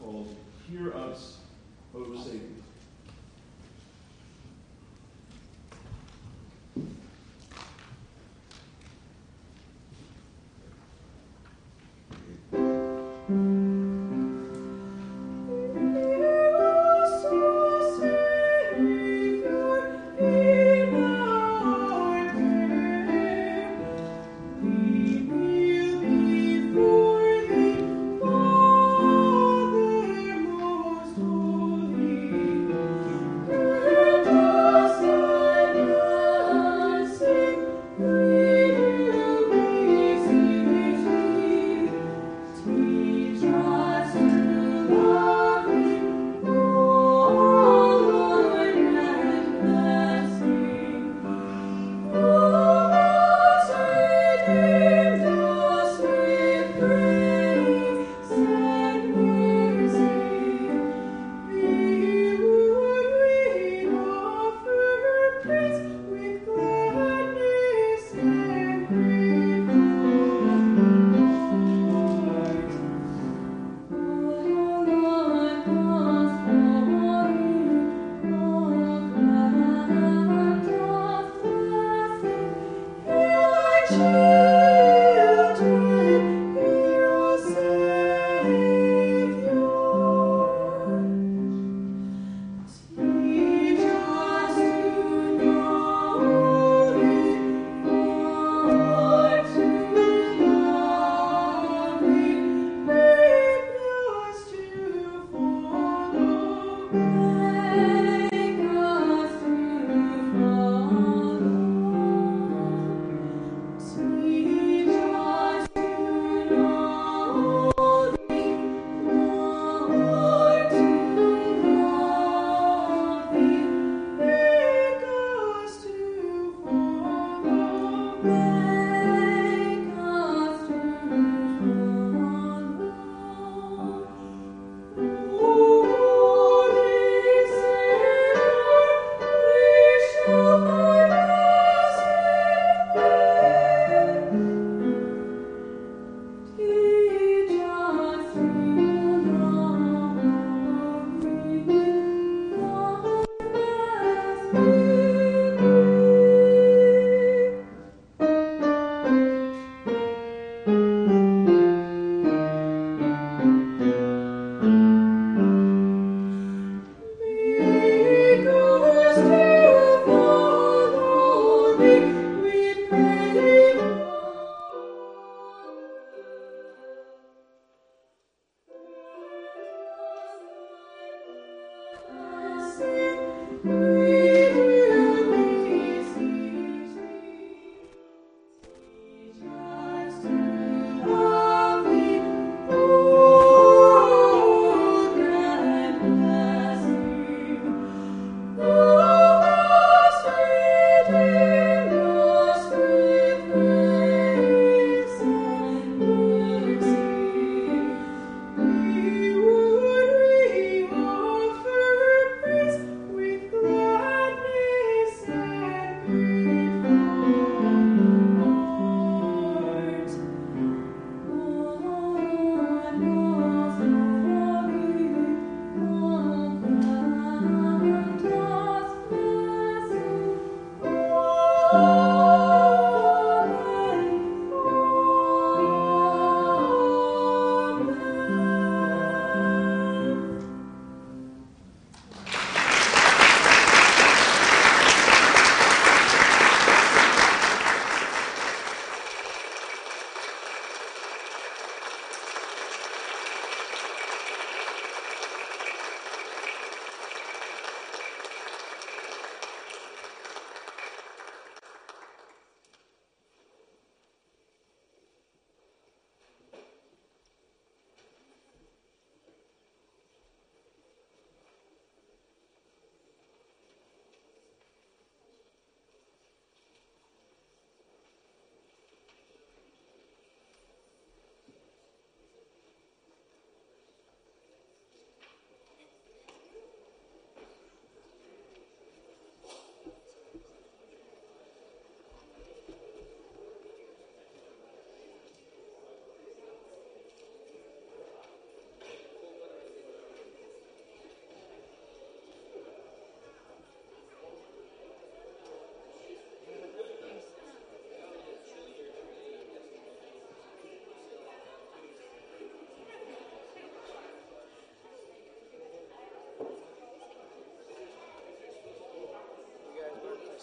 called 0.00 0.36
Hear 0.68 0.94
Us, 0.94 1.38
O. 1.94 2.04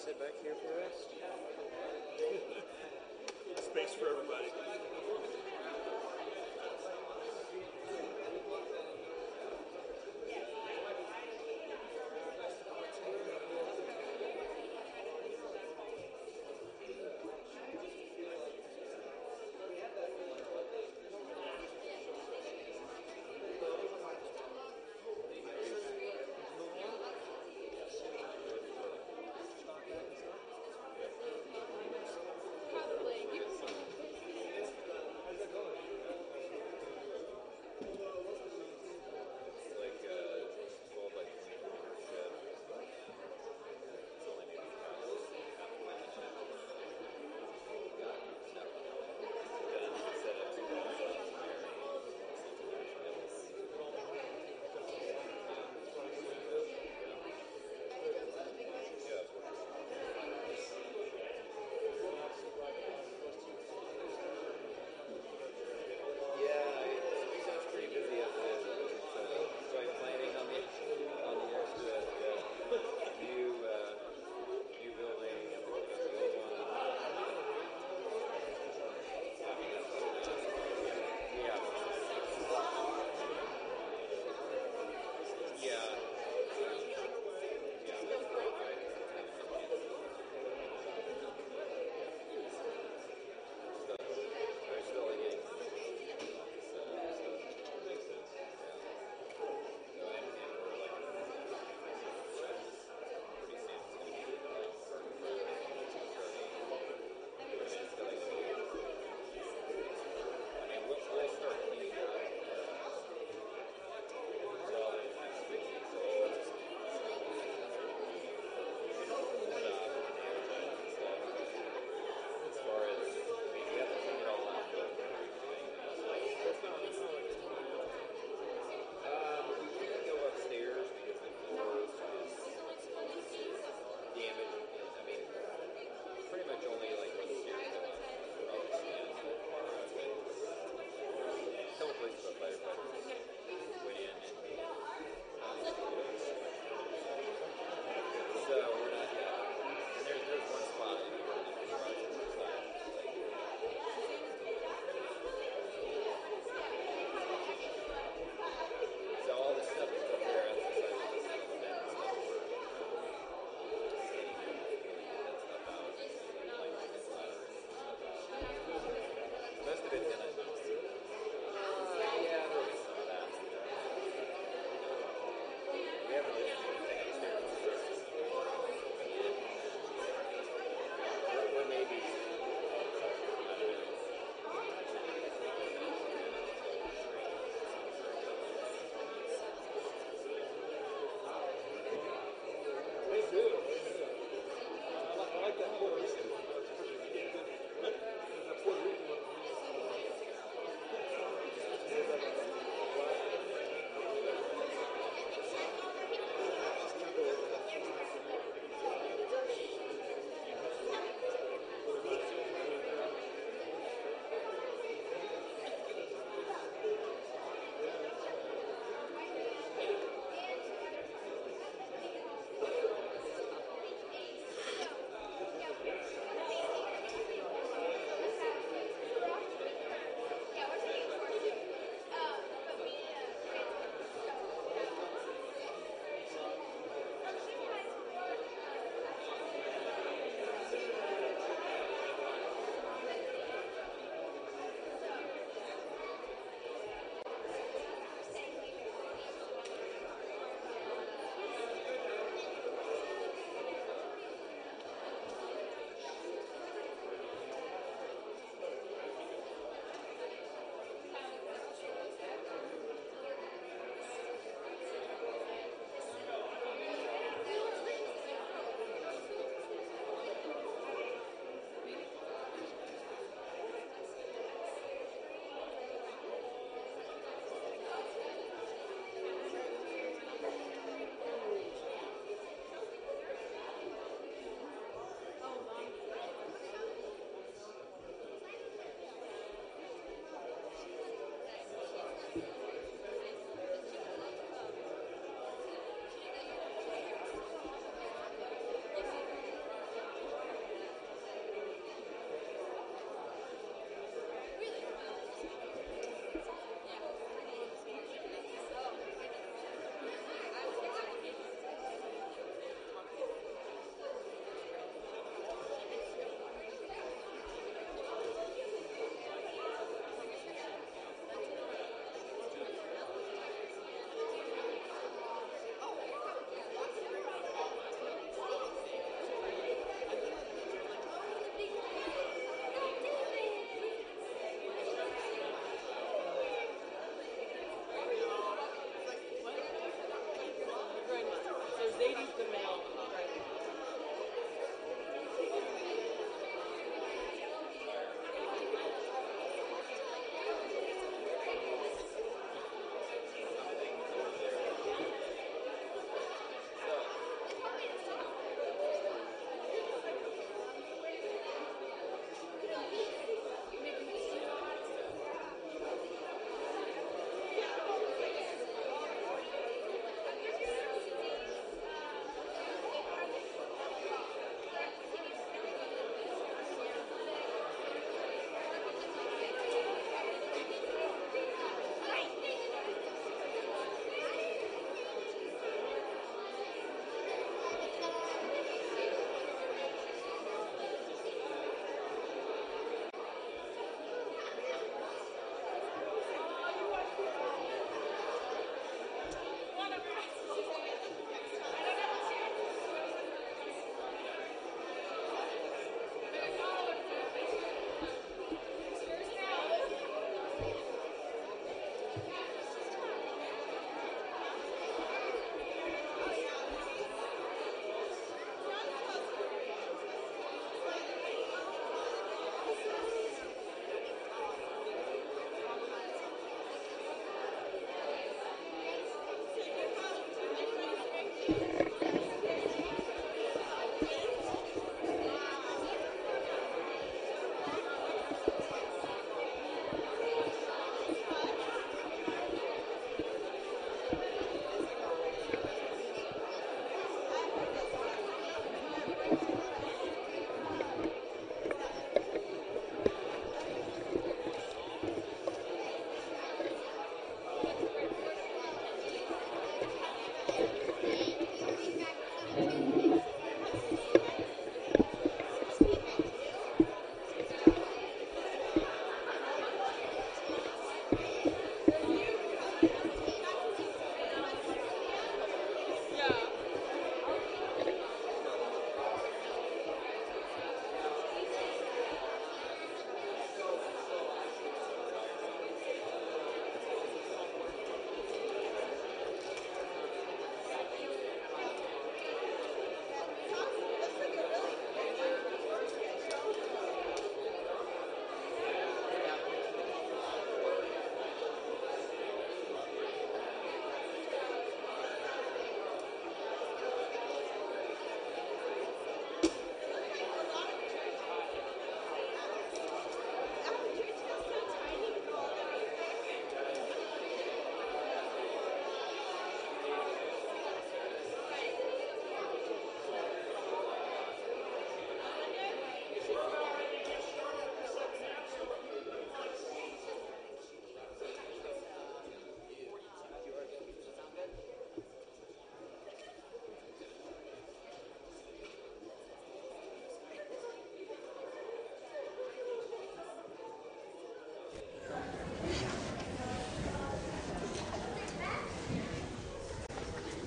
sit 0.03 0.19
back. 0.19 0.42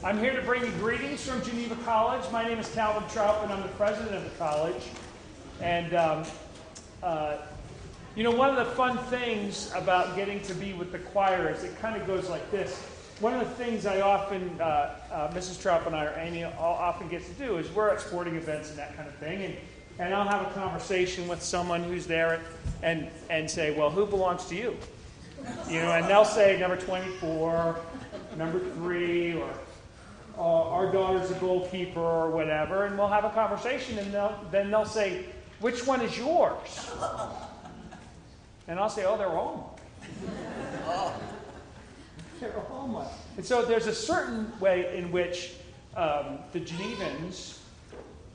I'm 0.07 0.21
here 0.21 0.37
to 0.37 0.43
bring 0.43 0.65
you 0.65 0.71
greetings 0.79 1.29
from 1.29 1.43
Geneva 1.43 1.75
College. 1.85 2.23
My 2.31 2.47
name 2.47 2.61
is 2.61 2.73
Calvin 2.73 3.03
Troup, 3.11 3.43
and 3.43 3.53
I'm 3.53 3.63
the 3.63 3.75
president 3.75 4.15
of 4.15 4.23
the 4.23 4.39
college. 4.39 4.85
And, 5.61 5.95
um, 5.97 6.25
uh, 7.03 7.39
you 8.15 8.23
know, 8.23 8.31
one 8.31 8.49
of 8.49 8.55
the 8.55 8.73
fun 8.77 8.99
things 9.07 9.73
about 9.75 10.15
getting 10.15 10.41
to 10.43 10.55
be 10.55 10.75
with 10.75 10.93
the 10.93 11.01
choir 11.01 11.51
is 11.51 11.65
it 11.65 11.77
kind 11.81 12.01
of 12.01 12.07
goes 12.07 12.29
like 12.29 12.49
this. 12.53 12.81
One 13.19 13.35
of 13.35 13.41
the 13.41 13.53
things 13.57 13.85
I 13.85 14.01
often, 14.01 14.49
uh, 14.61 14.95
uh, 15.11 15.33
Mrs. 15.33 15.61
Troup 15.61 15.87
and 15.89 15.97
I, 15.97 16.05
or 16.05 16.15
Amy, 16.21 16.45
often 16.45 17.09
gets 17.09 17.27
to 17.27 17.35
do 17.35 17.57
is 17.57 17.69
we're 17.73 17.91
at 17.91 18.01
sporting 18.01 18.37
events 18.37 18.71
and 18.71 18.79
that 18.79 18.97
kind 18.97 19.09
of 19.09 19.15
thing. 19.17 19.43
And, 19.43 19.57
and 19.99 20.15
I'll 20.15 20.29
have 20.29 20.47
a 20.47 20.55
conversation 20.55 21.27
with 21.27 21.43
someone 21.43 21.83
who's 21.83 22.07
there 22.07 22.43
and, 22.85 23.09
and 23.29 23.51
say, 23.51 23.77
well, 23.77 23.91
who 23.91 24.07
belongs 24.07 24.45
to 24.51 24.55
you? 24.55 24.77
You 25.69 25.81
know, 25.81 25.91
and 25.91 26.07
they'll 26.07 26.25
say 26.25 26.61
number 26.61 26.77
24, 26.77 27.77
number 28.37 28.61
three, 28.61 29.35
or 29.35 29.51
daughter's 30.97 31.31
a 31.31 31.35
goalkeeper 31.35 32.01
or 32.01 32.31
whatever, 32.31 32.87
and 32.87 32.97
we'll 32.97 33.09
have 33.09 33.25
a 33.25 33.31
conversation, 33.31 33.99
and 33.99 34.13
they'll, 34.13 34.35
then 34.51 34.71
they'll 34.71 34.87
say, 34.87 35.27
which 35.61 35.87
one 35.87 36.01
is 36.01 36.17
yours? 36.17 36.91
And 38.67 38.81
I'll 38.81 38.89
say, 38.89 39.05
oh, 39.05 39.19
they're 39.19 39.29
all 39.29 39.79
they're 42.41 42.59
all 42.71 42.89
mine. 42.89 43.09
And 43.37 43.45
so 43.45 43.63
there's 43.63 43.87
a 43.87 43.95
certain 43.95 44.51
way 44.59 44.97
in 44.97 45.13
which 45.13 45.53
um, 45.97 46.39
the 46.53 46.61
Genevans 46.61 47.59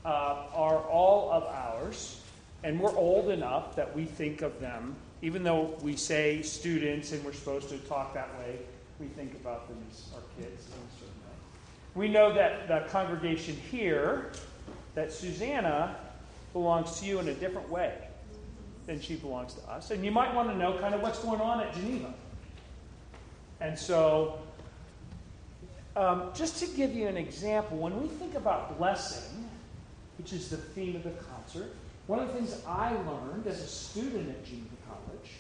uh, 0.06 0.46
are 0.54 0.80
all 0.80 1.32
of 1.32 1.44
ours, 1.44 2.22
and 2.64 2.80
we're 2.80 2.96
old 2.96 3.30
enough 3.30 3.76
that 3.76 3.96
we 3.96 4.06
think 4.06 4.44
of 4.44 4.60
them, 4.60 4.96
even 5.24 5.44
though 5.44 5.76
we 5.82 5.96
say 5.96 6.44
students 6.44 7.12
and 7.12 7.24
we're 7.26 7.34
supposed 7.34 7.70
to 7.70 7.78
talk 7.80 8.14
that 8.14 8.30
way, 8.40 8.60
we 9.00 9.08
think 9.08 9.34
about 9.34 9.68
them 9.68 9.78
as 9.90 10.10
our 10.14 10.22
kids. 10.40 10.68
We 11.94 12.08
know 12.08 12.34
that 12.34 12.68
the 12.68 12.90
congregation 12.90 13.56
here, 13.70 14.32
that 14.96 15.12
Susanna 15.12 15.98
belongs 16.54 17.00
to 17.00 17.06
you 17.06 17.20
in 17.20 17.28
a 17.28 17.34
different 17.34 17.70
way 17.70 17.94
than 18.86 19.00
she 19.00 19.16
belongs 19.16 19.54
to 19.56 19.62
us. 19.70 19.92
And 19.92 20.04
you 20.04 20.12
might 20.12 20.34
want 20.34 20.50
to 20.50 20.58
know 20.58 20.78
kind 20.80 20.96
of 20.96 21.02
what's 21.02 21.20
going 21.20 21.42
on 21.42 21.62
at 21.62 21.74
Geneva. 21.74 22.14
And 23.60 23.78
so, 23.78 24.40
um, 25.96 26.32
just 26.34 26.58
to 26.60 26.68
give 26.68 26.96
you 26.96 27.08
an 27.08 27.18
example, 27.18 27.78
when 27.78 28.02
we 28.02 28.08
think 28.08 28.36
about 28.36 28.78
blessing, 28.78 29.50
which 30.18 30.34
is 30.34 30.50
the 30.50 30.58
theme 30.58 30.96
of 30.96 31.04
the 31.04 31.12
concert, 31.12 31.74
one 32.08 32.20
of 32.20 32.28
the 32.28 32.34
things 32.34 32.62
I 32.68 32.92
learned 32.94 33.48
as 33.48 33.62
a 33.62 33.68
student 33.68 34.30
at 34.30 34.46
Geneva 34.46 34.68
College 34.88 35.32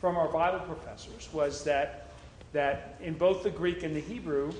from 0.00 0.16
our 0.16 0.28
Bible 0.28 0.60
professors 0.60 1.28
was 1.32 1.62
that, 1.64 2.08
that 2.52 2.96
in 3.00 3.14
both 3.14 3.42
the 3.42 3.50
Greek 3.50 3.82
and 3.82 3.94
the 3.94 4.00
Hebrew, 4.00 4.52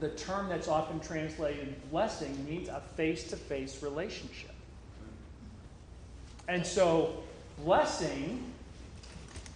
the 0.00 0.10
term 0.10 0.48
that's 0.48 0.68
often 0.68 1.00
translated 1.00 1.74
blessing 1.90 2.44
means 2.44 2.68
a 2.68 2.80
face 2.96 3.24
to 3.28 3.36
face 3.36 3.82
relationship. 3.82 4.54
And 6.48 6.64
so, 6.64 7.22
blessing 7.64 8.52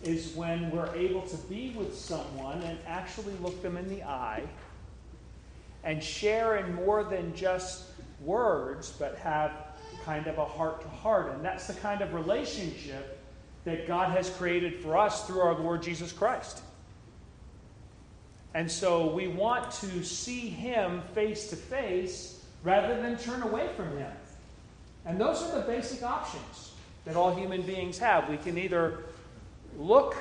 is 0.02 0.34
when 0.34 0.70
we're 0.70 0.92
able 0.94 1.22
to 1.22 1.36
be 1.36 1.70
with 1.70 1.94
someone 1.94 2.62
and 2.62 2.78
actually 2.86 3.34
look 3.42 3.60
them 3.62 3.76
in 3.76 3.88
the 3.88 4.02
eye 4.02 4.42
and 5.84 6.02
share 6.02 6.56
in 6.56 6.74
more 6.74 7.04
than 7.04 7.34
just 7.34 7.84
words, 8.22 8.92
but 8.98 9.16
have 9.18 9.52
kind 10.04 10.26
of 10.26 10.38
a 10.38 10.44
heart 10.44 10.80
to 10.82 10.88
heart. 10.88 11.32
And 11.32 11.44
that's 11.44 11.66
the 11.66 11.74
kind 11.74 12.00
of 12.00 12.14
relationship 12.14 13.18
that 13.64 13.86
God 13.86 14.10
has 14.10 14.30
created 14.30 14.82
for 14.82 14.96
us 14.96 15.26
through 15.26 15.40
our 15.40 15.58
Lord 15.58 15.82
Jesus 15.82 16.12
Christ. 16.12 16.62
And 18.54 18.70
so 18.70 19.10
we 19.10 19.28
want 19.28 19.70
to 19.72 20.02
see 20.02 20.48
him 20.48 21.02
face 21.14 21.50
to 21.50 21.56
face 21.56 22.42
rather 22.62 23.00
than 23.00 23.16
turn 23.16 23.42
away 23.42 23.68
from 23.76 23.96
him. 23.96 24.12
And 25.06 25.20
those 25.20 25.42
are 25.42 25.60
the 25.60 25.66
basic 25.66 26.02
options 26.02 26.72
that 27.04 27.16
all 27.16 27.34
human 27.34 27.62
beings 27.62 27.98
have. 27.98 28.28
We 28.28 28.36
can 28.36 28.58
either 28.58 29.04
look 29.78 30.16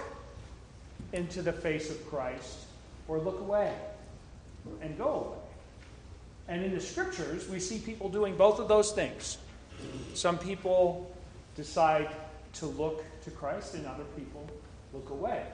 into 1.11 1.41
the 1.41 1.51
face 1.51 1.89
of 1.89 2.07
Christ 2.07 2.65
or 3.07 3.19
look 3.19 3.39
away 3.39 3.73
and 4.82 4.97
go 4.97 5.05
away. 5.05 5.38
And 6.47 6.63
in 6.63 6.73
the 6.73 6.82
scriptures, 6.82 7.49
we 7.49 7.59
see 7.59 7.80
people 7.80 8.09
doing 8.09 8.36
both 8.36 8.59
of 8.59 8.67
those 8.67 8.91
things. 8.91 9.38
Some 10.13 10.38
people 10.38 11.11
decide 11.55 12.09
to 12.53 12.65
look 12.65 13.03
to 13.23 13.32
Christ, 13.32 13.75
and 13.75 13.86
other 13.86 14.03
people 14.15 14.47
look 14.93 15.09
away. 15.11 15.45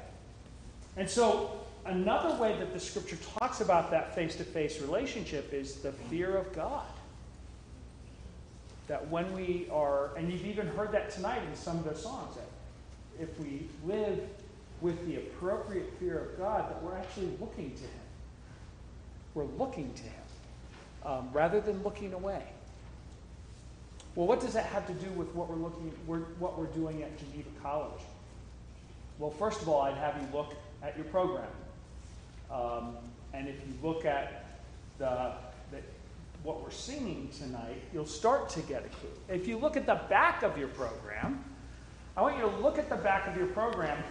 And 0.95 1.09
so 1.09 1.59
another 1.85 2.35
way 2.41 2.57
that 2.57 2.73
the 2.73 2.79
scripture 2.79 3.17
talks 3.39 3.61
about 3.61 3.91
that 3.91 4.15
face 4.15 4.35
to 4.35 4.43
face 4.43 4.81
relationship 4.81 5.53
is 5.53 5.75
the 5.75 5.91
fear 5.91 6.35
of 6.35 6.51
God. 6.53 6.85
That 8.87 9.09
when 9.09 9.33
we 9.33 9.67
are, 9.71 10.15
and 10.15 10.31
you've 10.31 10.45
even 10.45 10.67
heard 10.67 10.91
that 10.91 11.09
tonight 11.09 11.41
in 11.47 11.55
some 11.55 11.77
of 11.77 11.85
the 11.85 11.95
songs, 11.95 12.35
that 12.35 13.23
if 13.23 13.39
we 13.39 13.67
live 13.85 14.19
with 14.81 15.05
the 15.07 15.17
appropriate 15.17 15.91
fear 15.99 16.19
of 16.19 16.37
God, 16.37 16.69
that 16.69 16.83
we're 16.83 16.95
actually 16.95 17.29
looking 17.39 17.71
to 17.71 17.81
Him. 17.81 17.89
We're 19.33 19.45
looking 19.57 19.93
to 19.93 20.03
Him 20.03 20.13
um, 21.05 21.29
rather 21.33 21.61
than 21.61 21.81
looking 21.83 22.13
away. 22.13 22.43
Well, 24.15 24.27
what 24.27 24.39
does 24.39 24.53
that 24.53 24.65
have 24.67 24.87
to 24.87 24.93
do 24.93 25.09
with 25.11 25.33
what 25.35 25.49
we're 25.49 25.55
looking, 25.55 25.91
what 26.07 26.57
we're 26.57 26.67
doing 26.67 27.03
at 27.03 27.17
Geneva 27.17 27.49
College? 27.61 28.01
Well, 29.19 29.31
first 29.31 29.61
of 29.61 29.69
all, 29.69 29.81
I'd 29.81 29.95
have 29.95 30.15
you 30.21 30.27
look 30.37 30.53
at 30.83 30.95
your 30.95 31.05
program. 31.05 31.47
Um, 32.51 32.95
and 33.33 33.47
if 33.47 33.55
you 33.55 33.73
look 33.81 34.05
at 34.05 34.45
the, 34.97 35.33
the, 35.71 35.77
what 36.43 36.61
we're 36.63 36.71
singing 36.71 37.29
tonight, 37.37 37.81
you'll 37.93 38.05
start 38.05 38.49
to 38.49 38.61
get 38.61 38.85
a 38.85 38.89
clue. 38.89 39.09
If 39.29 39.47
you 39.47 39.57
look 39.57 39.75
at 39.75 39.85
the 39.85 40.01
back 40.09 40.43
of 40.43 40.57
your 40.57 40.69
program, 40.69 41.43
I 42.15 42.21
want 42.21 42.37
you 42.37 42.43
to 42.43 42.55
look 42.57 42.77
at 42.77 42.89
the 42.89 42.95
back 42.95 43.27
of 43.27 43.35
your 43.35 43.47
program 43.47 44.01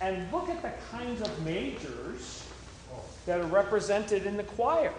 and 0.00 0.30
look 0.32 0.48
at 0.48 0.62
the 0.62 0.72
kinds 0.90 1.20
of 1.20 1.44
majors 1.44 2.44
that 3.26 3.40
are 3.40 3.46
represented 3.46 4.26
in 4.26 4.36
the 4.36 4.42
choir. 4.42 4.92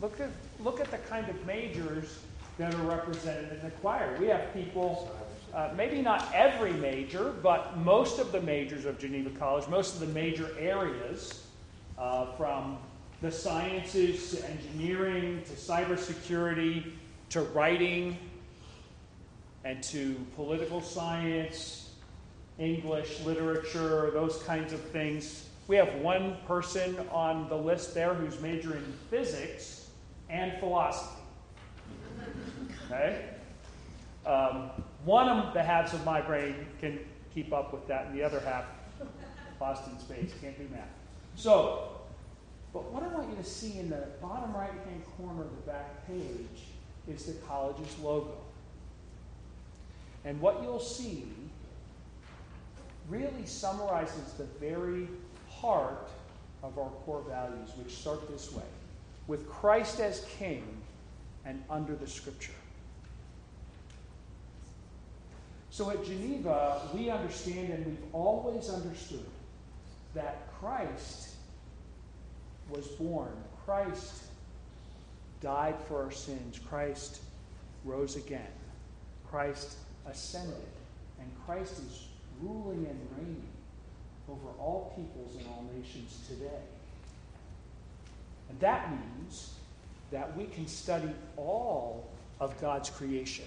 Look 0.00 0.20
at, 0.20 0.30
look 0.62 0.80
at 0.80 0.90
the 0.90 0.98
kind 0.98 1.28
of 1.28 1.46
majors 1.46 2.18
that 2.58 2.74
are 2.74 2.82
represented 2.82 3.52
in 3.52 3.60
the 3.62 3.70
choir. 3.76 4.16
We 4.18 4.26
have 4.28 4.52
people, 4.54 5.10
uh, 5.56 5.70
maybe 5.74 6.02
not 6.02 6.30
every 6.34 6.74
major, 6.74 7.32
but 7.42 7.78
most 7.78 8.18
of 8.18 8.30
the 8.30 8.40
majors 8.42 8.84
of 8.84 8.98
Geneva 8.98 9.30
College, 9.30 9.66
most 9.68 9.94
of 9.94 10.00
the 10.00 10.14
major 10.14 10.50
areas, 10.58 11.46
uh, 11.96 12.26
from 12.36 12.76
the 13.22 13.32
sciences 13.32 14.32
to 14.32 14.50
engineering 14.50 15.42
to 15.46 15.52
cybersecurity 15.52 16.92
to 17.30 17.40
writing 17.40 18.18
and 19.64 19.82
to 19.82 20.14
political 20.36 20.82
science, 20.82 21.90
English, 22.58 23.20
literature, 23.20 24.10
those 24.12 24.42
kinds 24.42 24.74
of 24.74 24.80
things. 24.80 25.48
We 25.68 25.76
have 25.76 25.94
one 25.96 26.36
person 26.46 26.98
on 27.10 27.48
the 27.48 27.56
list 27.56 27.94
there 27.94 28.12
who's 28.12 28.38
majoring 28.42 28.84
in 28.84 28.92
physics 29.08 29.88
and 30.28 30.52
philosophy. 30.60 31.22
Okay? 32.84 33.30
Um, 34.26 34.70
one 35.06 35.28
of 35.28 35.54
the 35.54 35.62
halves 35.62 35.94
of 35.94 36.04
my 36.04 36.20
brain 36.20 36.54
can 36.80 36.98
keep 37.32 37.52
up 37.52 37.72
with 37.72 37.86
that, 37.86 38.06
and 38.06 38.18
the 38.18 38.22
other 38.22 38.40
half, 38.40 38.64
lost 39.60 39.88
in 39.88 39.98
space, 39.98 40.32
can't 40.40 40.58
do 40.58 40.66
math. 40.74 40.88
So, 41.36 41.92
but 42.72 42.92
what 42.92 43.02
I 43.02 43.08
want 43.08 43.30
you 43.30 43.36
to 43.36 43.44
see 43.44 43.78
in 43.78 43.88
the 43.88 44.08
bottom 44.20 44.52
right 44.52 44.68
hand 44.68 45.02
corner 45.16 45.42
of 45.42 45.50
the 45.50 45.70
back 45.70 46.06
page 46.06 46.64
is 47.08 47.24
the 47.24 47.32
college's 47.46 47.98
logo. 48.00 48.36
And 50.24 50.40
what 50.40 50.60
you'll 50.62 50.80
see 50.80 51.28
really 53.08 53.46
summarizes 53.46 54.32
the 54.32 54.44
very 54.60 55.08
heart 55.48 56.10
of 56.62 56.76
our 56.78 56.90
core 57.04 57.22
values, 57.28 57.70
which 57.78 57.94
start 57.94 58.28
this 58.28 58.52
way 58.52 58.64
with 59.28 59.48
Christ 59.48 60.00
as 60.00 60.26
King 60.38 60.64
and 61.44 61.62
under 61.70 61.94
the 61.94 62.06
Scripture. 62.06 62.52
So 65.76 65.90
at 65.90 66.02
Geneva, 66.06 66.88
we 66.94 67.10
understand 67.10 67.70
and 67.70 67.84
we've 67.84 68.14
always 68.14 68.70
understood 68.70 69.26
that 70.14 70.50
Christ 70.58 71.34
was 72.70 72.86
born, 72.86 73.34
Christ 73.66 74.22
died 75.42 75.74
for 75.86 76.02
our 76.02 76.10
sins, 76.10 76.58
Christ 76.70 77.20
rose 77.84 78.16
again, 78.16 78.48
Christ 79.28 79.76
ascended, 80.10 80.56
and 81.20 81.30
Christ 81.44 81.74
is 81.74 82.06
ruling 82.40 82.86
and 82.86 83.08
reigning 83.18 83.46
over 84.30 84.48
all 84.58 84.94
peoples 84.96 85.36
and 85.36 85.46
all 85.48 85.68
nations 85.78 86.26
today. 86.26 86.62
And 88.48 88.58
that 88.60 88.90
means 88.90 89.52
that 90.10 90.34
we 90.38 90.46
can 90.46 90.66
study 90.66 91.10
all 91.36 92.08
of 92.40 92.58
God's 92.62 92.88
creation 92.88 93.44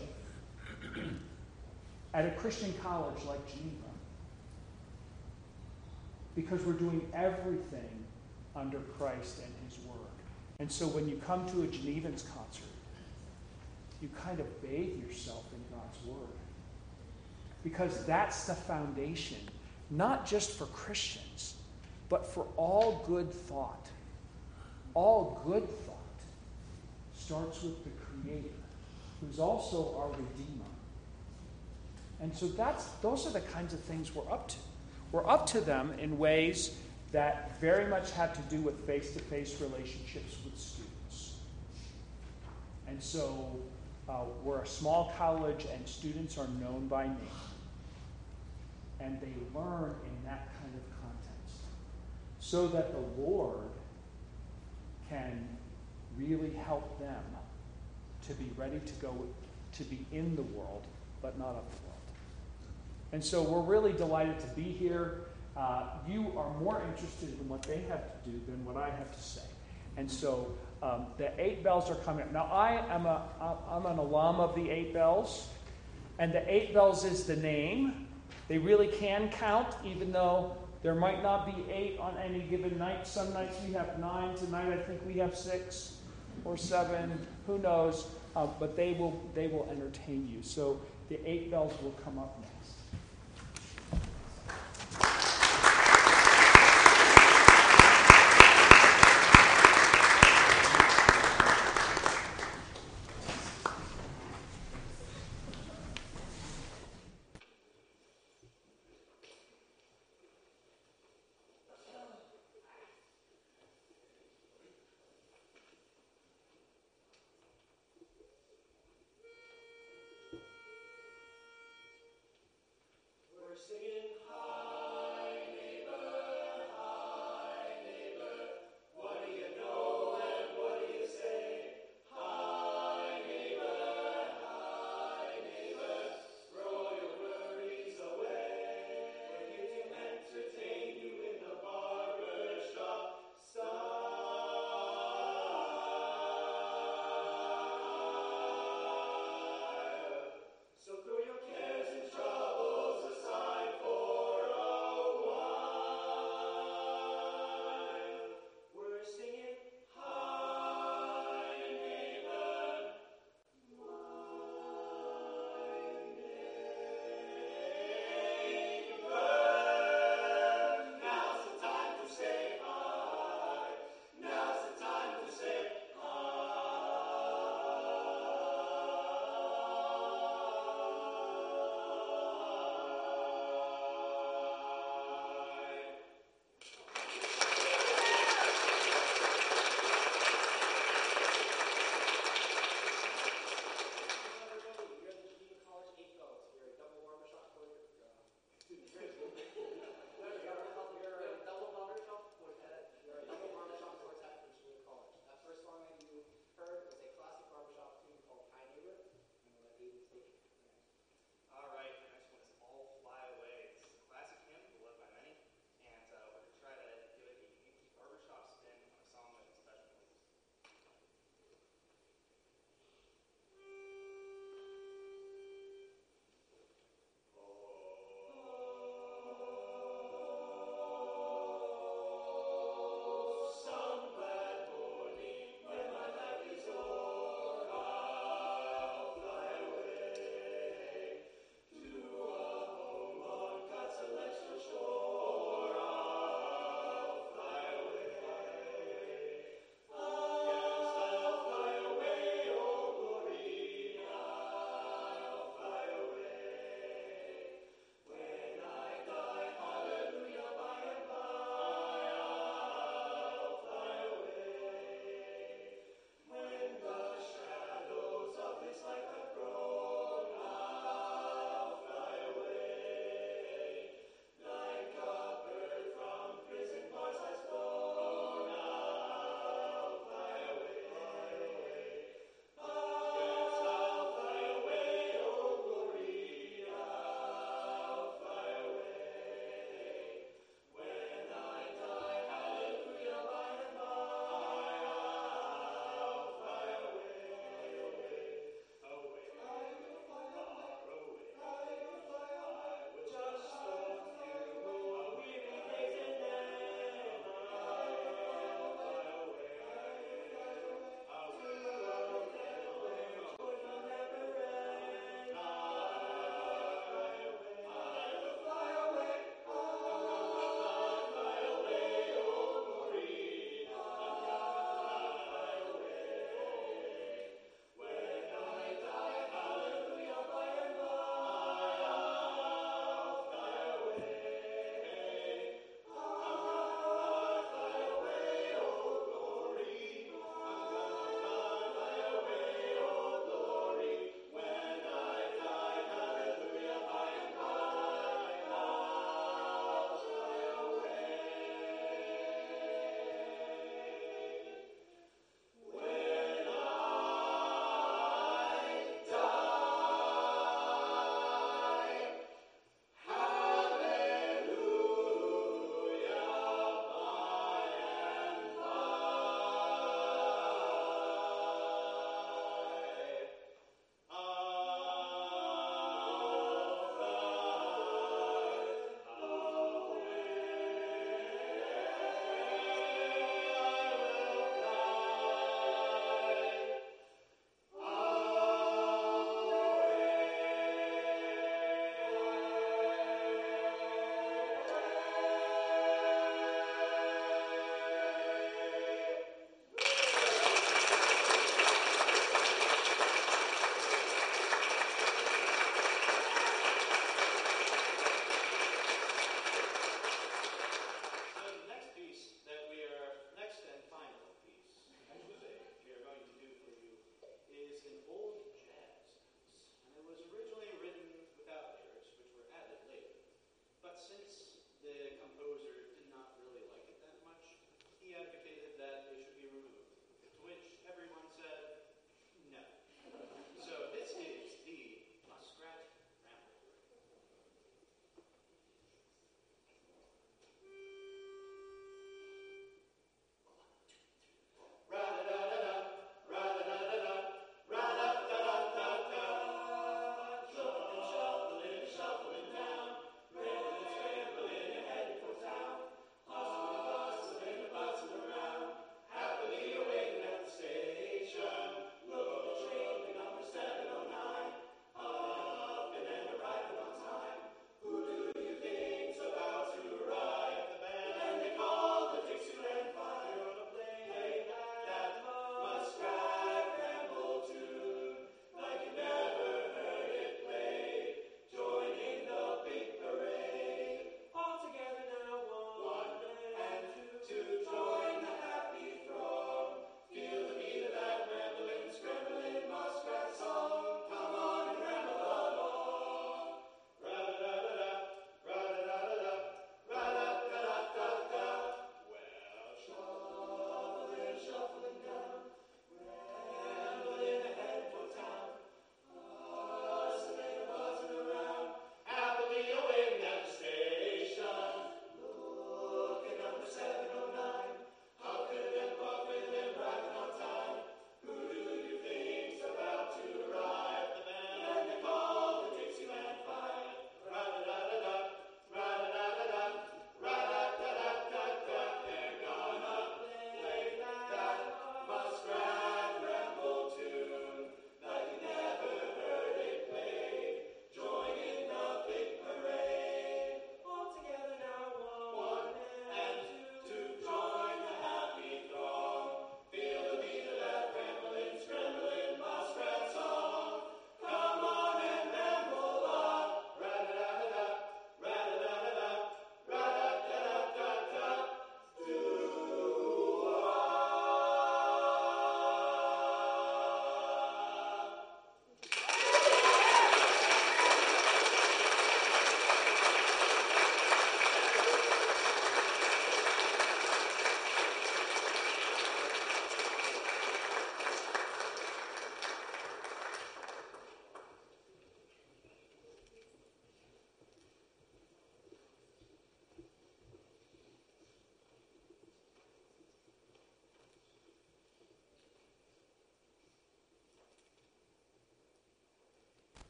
at 2.14 2.26
a 2.26 2.32
Christian 2.32 2.74
college 2.82 3.24
like 3.28 3.46
Geneva 3.48 3.90
because 6.36 6.64
we're 6.64 6.74
doing 6.74 7.08
everything 7.14 8.04
under 8.56 8.80
Christ 8.98 9.40
and 9.44 9.54
His 9.68 9.78
Word. 9.86 9.98
And 10.60 10.72
so 10.72 10.88
when 10.88 11.08
you 11.08 11.22
come 11.26 11.48
to 11.50 11.64
a 11.64 11.68
Genevans 11.68 12.24
concert, 12.34 12.64
you 14.02 14.10
kind 14.24 14.40
of 14.40 14.62
bathe 14.62 15.04
yourself 15.06 15.46
in 15.54 15.76
God's 15.76 16.06
Word 16.06 16.30
because 17.64 18.06
that's 18.06 18.46
the 18.46 18.56
foundation, 18.56 19.38
not 19.90 20.26
just 20.26 20.52
for 20.52 20.66
Christians, 20.68 21.56
but 22.08 22.26
for 22.26 22.48
all 22.58 23.04
good 23.08 23.32
thought. 23.32 23.88
All 24.94 25.42
good 25.46 25.68
thought 25.86 25.96
starts 27.14 27.62
with 27.62 27.84
the 27.84 27.92
Creator, 28.02 28.50
who's 29.22 29.40
also 29.40 29.96
our 29.98 30.10
Redeemer. 30.10 30.66
And 32.22 32.36
so 32.36 32.48
that's 32.48 32.86
those 33.02 33.26
are 33.26 33.32
the 33.32 33.42
kinds 33.42 33.74
of 33.74 33.80
things 33.80 34.14
we're 34.14 34.30
up 34.32 34.50
to. 34.50 34.56
We're 35.12 35.28
up 35.28 35.46
to 35.48 35.62
them 35.62 35.94
in 36.00 36.18
ways 36.18 36.76
that 37.12 37.60
very 37.60 37.90
much 37.90 38.12
have 38.12 38.34
to 38.34 38.56
do 38.56 38.62
with 38.62 38.86
face-to-face 38.86 39.60
relationships 39.62 40.36
with 40.46 40.60
students. 40.60 41.36
And 42.88 43.02
so 43.02 43.60
uh, 44.08 44.26
we're 44.44 44.62
a 44.62 44.68
small 44.68 45.12
college, 45.18 45.66
and 45.74 45.88
students 45.88 46.38
are 46.38 46.48
known 46.62 46.88
by 46.88 47.06
name, 47.06 47.18
and 49.00 49.20
they 49.22 49.34
learn 49.58 49.96
in 50.06 50.26
that 50.26 50.50
kind 50.60 50.74
of 50.76 50.84
context, 51.02 51.64
so 52.40 52.68
that 52.68 52.92
the 52.92 53.22
Lord 53.22 53.70
can 55.10 55.48
really 56.18 56.54
help 56.66 57.00
them 57.00 57.24
to 58.28 58.34
be 58.34 58.52
ready 58.56 58.80
to 58.80 58.94
go 58.96 59.16
to 59.72 59.84
be 59.84 60.06
in 60.12 60.36
the 60.36 60.44
world, 60.44 60.86
but 61.22 61.38
not 61.40 61.54
world. 61.54 61.89
And 63.12 63.24
so 63.24 63.42
we're 63.42 63.62
really 63.62 63.94
delighted 63.94 64.40
to 64.40 64.48
be 64.48 64.64
here. 64.64 65.22
Uh, 65.58 65.84
you 66.08 66.32
are 66.38 66.54
more 66.60 66.82
interested 66.88 67.30
in 67.40 67.50
what 67.50 67.64
they 67.64 67.82
have 67.90 68.24
to 68.24 68.30
do 68.30 68.40
than 68.48 68.64
what 68.66 68.78
I 68.78 68.90
have 68.90 69.12
to 69.12 69.22
say. 69.22 69.42
And 69.98 70.10
so 70.10 70.54
um, 70.82 71.08
the 71.18 71.32
eight 71.42 71.64
bells 71.64 71.90
are 71.90 71.96
coming 71.96 72.24
up. 72.24 72.32
Now, 72.32 72.46
I 72.46 72.86
am 72.94 73.06
a, 73.06 73.24
I'm 73.70 73.86
an 73.86 73.98
alum 73.98 74.40
of 74.40 74.56
the 74.56 74.70
eight 74.70 74.94
bells, 74.94 75.50
and 76.20 76.32
the 76.32 76.44
eight 76.52 76.74
bells 76.74 77.04
is 77.04 77.26
the 77.26 77.36
name. 77.36 78.08
They 78.48 78.58
really 78.58 78.88
can 78.88 79.30
count, 79.30 79.76
even 79.84 80.12
though 80.12 80.56
there 80.82 80.96
might 80.96 81.22
not 81.22 81.46
be 81.46 81.72
eight 81.72 82.00
on 82.00 82.16
any 82.18 82.40
given 82.40 82.78
night. 82.78 83.06
Some 83.06 83.34
nights 83.34 83.58
we 83.68 83.74
have 83.74 84.00
nine. 84.00 84.36
Tonight 84.36 84.72
I 84.72 84.78
think 84.78 85.06
we 85.06 85.16
have 85.16 85.36
six 85.36 85.98
or 86.46 86.56
seven. 86.56 87.26
Who 87.48 87.60
knows? 87.60 88.08
Uh, 88.36 88.48
but 88.60 88.78
they 88.78 88.94
will 88.94 89.22
they 89.36 89.48
will 89.48 89.68
entertain 89.70 90.28
you. 90.28 90.42
So 90.42 90.80
the 91.10 91.20
eight 91.30 91.52
bells 91.52 91.74
will 91.82 91.96
come 92.04 92.18
up 92.18 92.42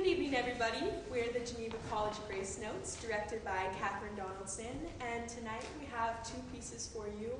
next. 0.00 0.12
evening, 0.12 0.34
everybody. 0.34 0.92
We're 1.10 1.30
the 1.32 1.40
Geneva 1.40 1.76
College 1.90 2.14
Grace 2.28 2.58
Notes, 2.60 2.96
directed 3.02 3.44
by 3.44 3.68
Katherine 3.78 4.16
Donaldson, 4.16 4.78
and 5.00 5.28
tonight 5.28 5.64
we 5.78 5.86
have 5.86 6.22
two 6.24 6.40
pieces 6.54 6.90
for 6.92 7.06
you. 7.20 7.32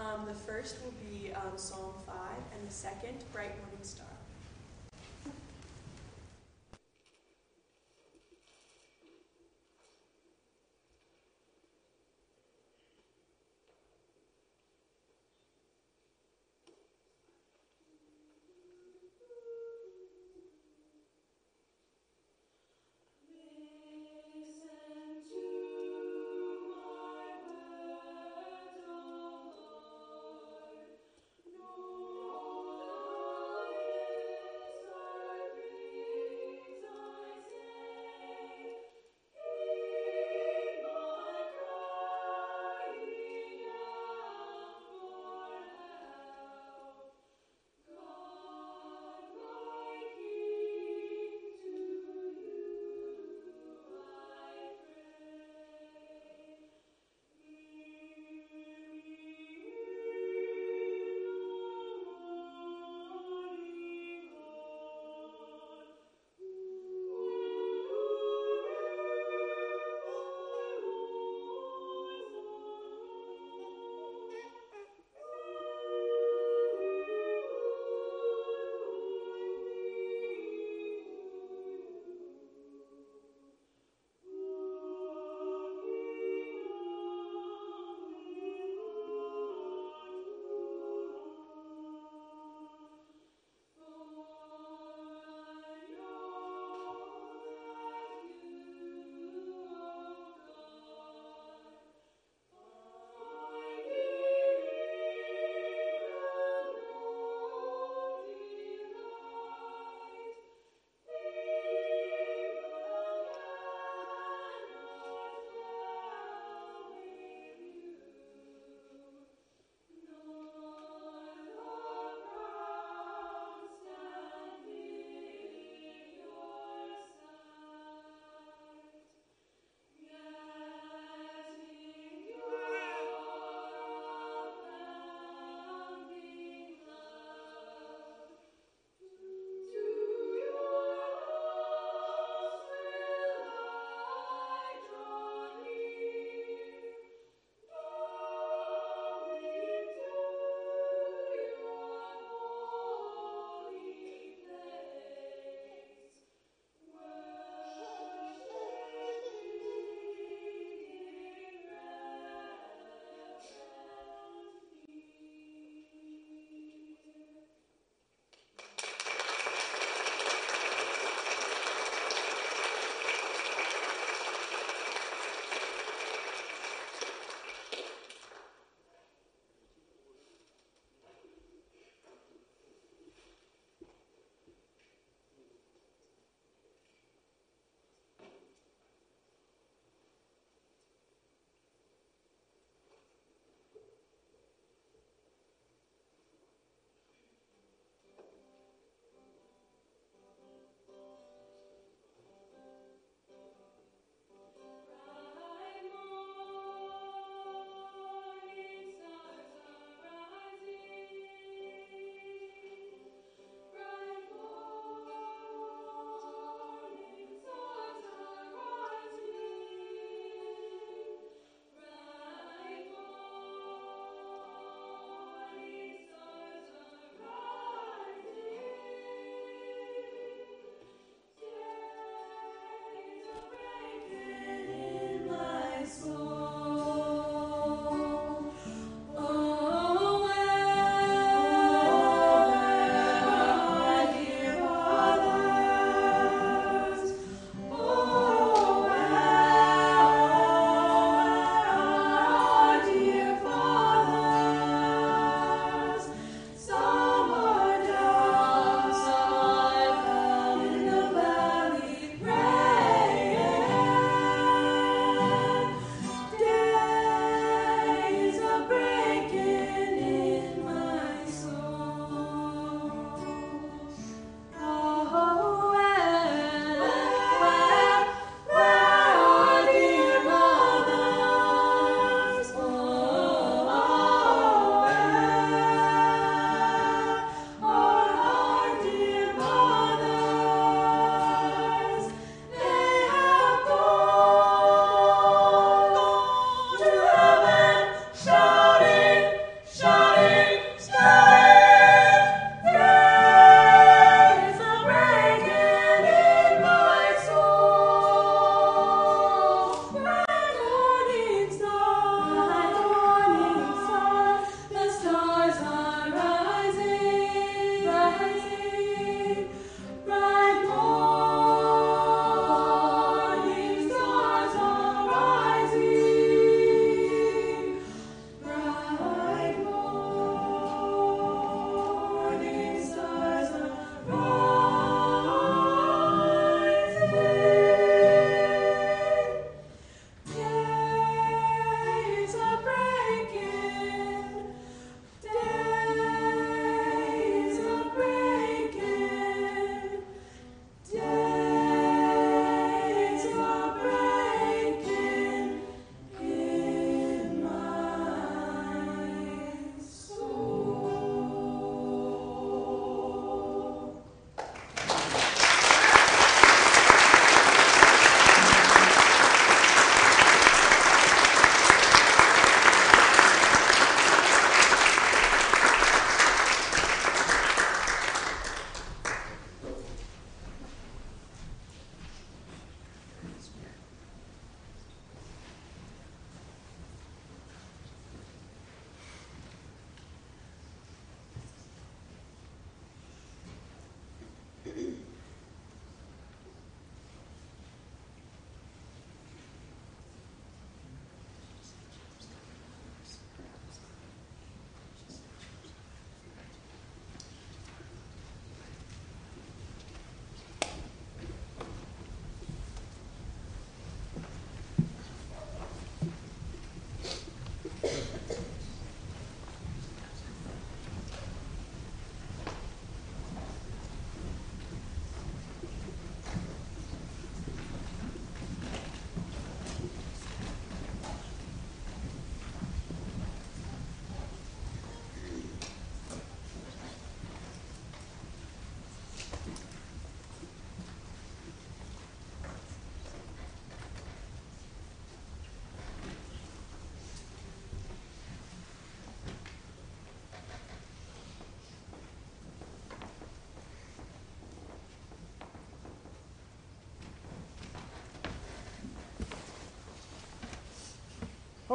Um, 0.00 0.26
the 0.26 0.34
first 0.34 0.78
will 0.84 0.94
be 1.10 1.32
um, 1.32 1.56
Psalm 1.56 1.94
5, 2.06 2.14
and 2.54 2.68
the 2.68 2.72
second, 2.72 3.24
Bright 3.32 3.56
Morning 3.60 3.82
Star. 3.82 4.17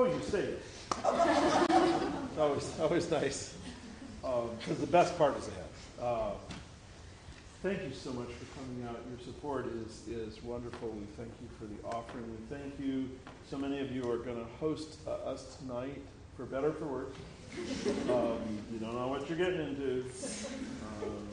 Oh, 0.03 0.07
you 0.07 0.21
stayed. 0.21 0.57
always, 2.37 2.79
always 2.81 3.09
nice. 3.09 3.55
Because 4.21 4.77
the 4.79 4.87
best 4.87 5.17
part 5.17 5.37
is 5.37 5.47
ahead. 5.47 5.63
Uh, 6.01 6.31
thank 7.61 7.81
you 7.83 7.93
so 7.93 8.11
much 8.11 8.27
for 8.27 8.59
coming 8.59 8.85
out. 8.85 8.99
Your 9.09 9.25
support 9.25 9.65
is, 9.67 10.05
is 10.09 10.43
wonderful. 10.43 10.89
We 10.89 11.05
thank 11.15 11.31
you 11.41 11.47
for 11.57 11.63
the 11.67 11.95
offering. 11.95 12.25
We 12.25 12.57
thank 12.57 12.77
you. 12.81 13.11
So 13.49 13.57
many 13.57 13.79
of 13.79 13.93
you 13.93 14.11
are 14.11 14.17
going 14.17 14.35
to 14.35 14.51
host 14.59 14.97
uh, 15.07 15.11
us 15.11 15.55
tonight, 15.55 16.01
for 16.35 16.43
better 16.47 16.67
or 16.67 16.73
for 16.73 16.85
worse. 16.85 17.15
Um, 18.09 18.41
you 18.73 18.79
don't 18.79 18.95
know 18.95 19.07
what 19.07 19.29
you're 19.29 19.37
getting 19.37 19.61
into. 19.69 20.03
Um, 21.01 21.27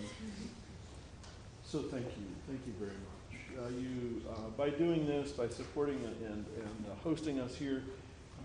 so 1.65 1.81
thank 1.81 2.05
you. 2.05 2.27
Thank 2.47 2.61
you 2.69 2.75
very 2.79 2.93
much. 2.93 3.65
Uh, 3.65 3.81
you, 3.81 4.23
uh, 4.31 4.49
by 4.57 4.71
doing 4.71 5.09
this, 5.09 5.33
by 5.33 5.49
supporting 5.49 5.97
and, 5.97 6.47
and 6.57 6.85
uh, 6.89 6.95
hosting 7.03 7.41
us 7.41 7.57
here, 7.57 7.83